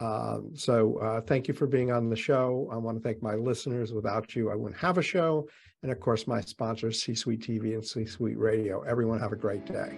Um, 0.00 0.52
so 0.54 0.98
uh, 0.98 1.20
thank 1.20 1.48
you 1.48 1.54
for 1.54 1.66
being 1.66 1.90
on 1.90 2.08
the 2.08 2.16
show. 2.16 2.68
I 2.72 2.76
want 2.76 2.96
to 2.96 3.02
thank 3.02 3.22
my 3.22 3.34
listeners. 3.34 3.92
Without 3.92 4.34
you, 4.34 4.50
I 4.50 4.54
wouldn't 4.54 4.80
have 4.80 4.98
a 4.98 5.02
show. 5.02 5.48
And 5.82 5.92
of 5.92 6.00
course, 6.00 6.26
my 6.26 6.40
sponsors, 6.40 7.02
C 7.02 7.14
Suite 7.14 7.40
TV 7.40 7.74
and 7.74 7.84
C 7.84 8.06
Suite 8.06 8.38
Radio. 8.38 8.82
Everyone 8.82 9.20
have 9.20 9.32
a 9.32 9.36
great 9.36 9.64
day. 9.66 9.96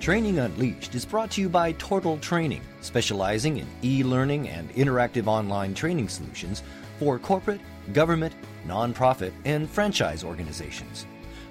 Training 0.00 0.38
Unleashed 0.38 0.94
is 0.94 1.04
brought 1.04 1.30
to 1.32 1.40
you 1.40 1.48
by 1.48 1.72
Tortal 1.72 2.18
Training, 2.18 2.60
specializing 2.80 3.58
in 3.58 3.66
e 3.82 4.04
learning 4.04 4.48
and 4.48 4.70
interactive 4.74 5.26
online 5.26 5.74
training 5.74 6.08
solutions 6.08 6.62
for 6.98 7.18
corporate, 7.18 7.60
government, 7.92 8.34
nonprofit, 8.66 9.32
and 9.44 9.68
franchise 9.68 10.24
organizations. 10.24 11.06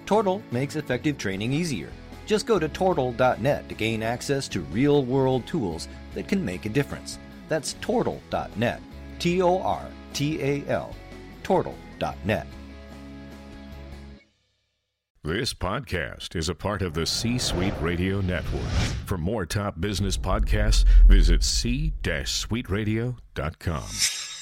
Tortal 0.05 0.41
makes 0.51 0.75
effective 0.75 1.17
training 1.17 1.53
easier. 1.53 1.89
Just 2.25 2.45
go 2.45 2.59
to 2.59 2.67
tortal.net 2.67 3.69
to 3.69 3.75
gain 3.75 4.03
access 4.03 4.47
to 4.49 4.61
real 4.61 5.03
world 5.03 5.45
tools 5.45 5.87
that 6.13 6.27
can 6.27 6.43
make 6.43 6.65
a 6.65 6.69
difference. 6.69 7.19
That's 7.47 7.73
tortal.net. 7.81 8.81
T 9.19 9.41
O 9.41 9.61
R 9.61 9.85
T 10.13 10.41
A 10.41 10.65
L. 10.67 10.95
Tortal.net. 11.43 12.47
This 15.23 15.53
podcast 15.55 16.35
is 16.35 16.49
a 16.49 16.55
part 16.55 16.83
of 16.83 16.93
the 16.93 17.07
C 17.07 17.39
Suite 17.39 17.73
Radio 17.81 18.21
Network. 18.21 18.69
For 19.07 19.17
more 19.17 19.47
top 19.47 19.81
business 19.81 20.17
podcasts, 20.17 20.85
visit 21.07 21.43
c-suiteradio.com. 21.43 24.34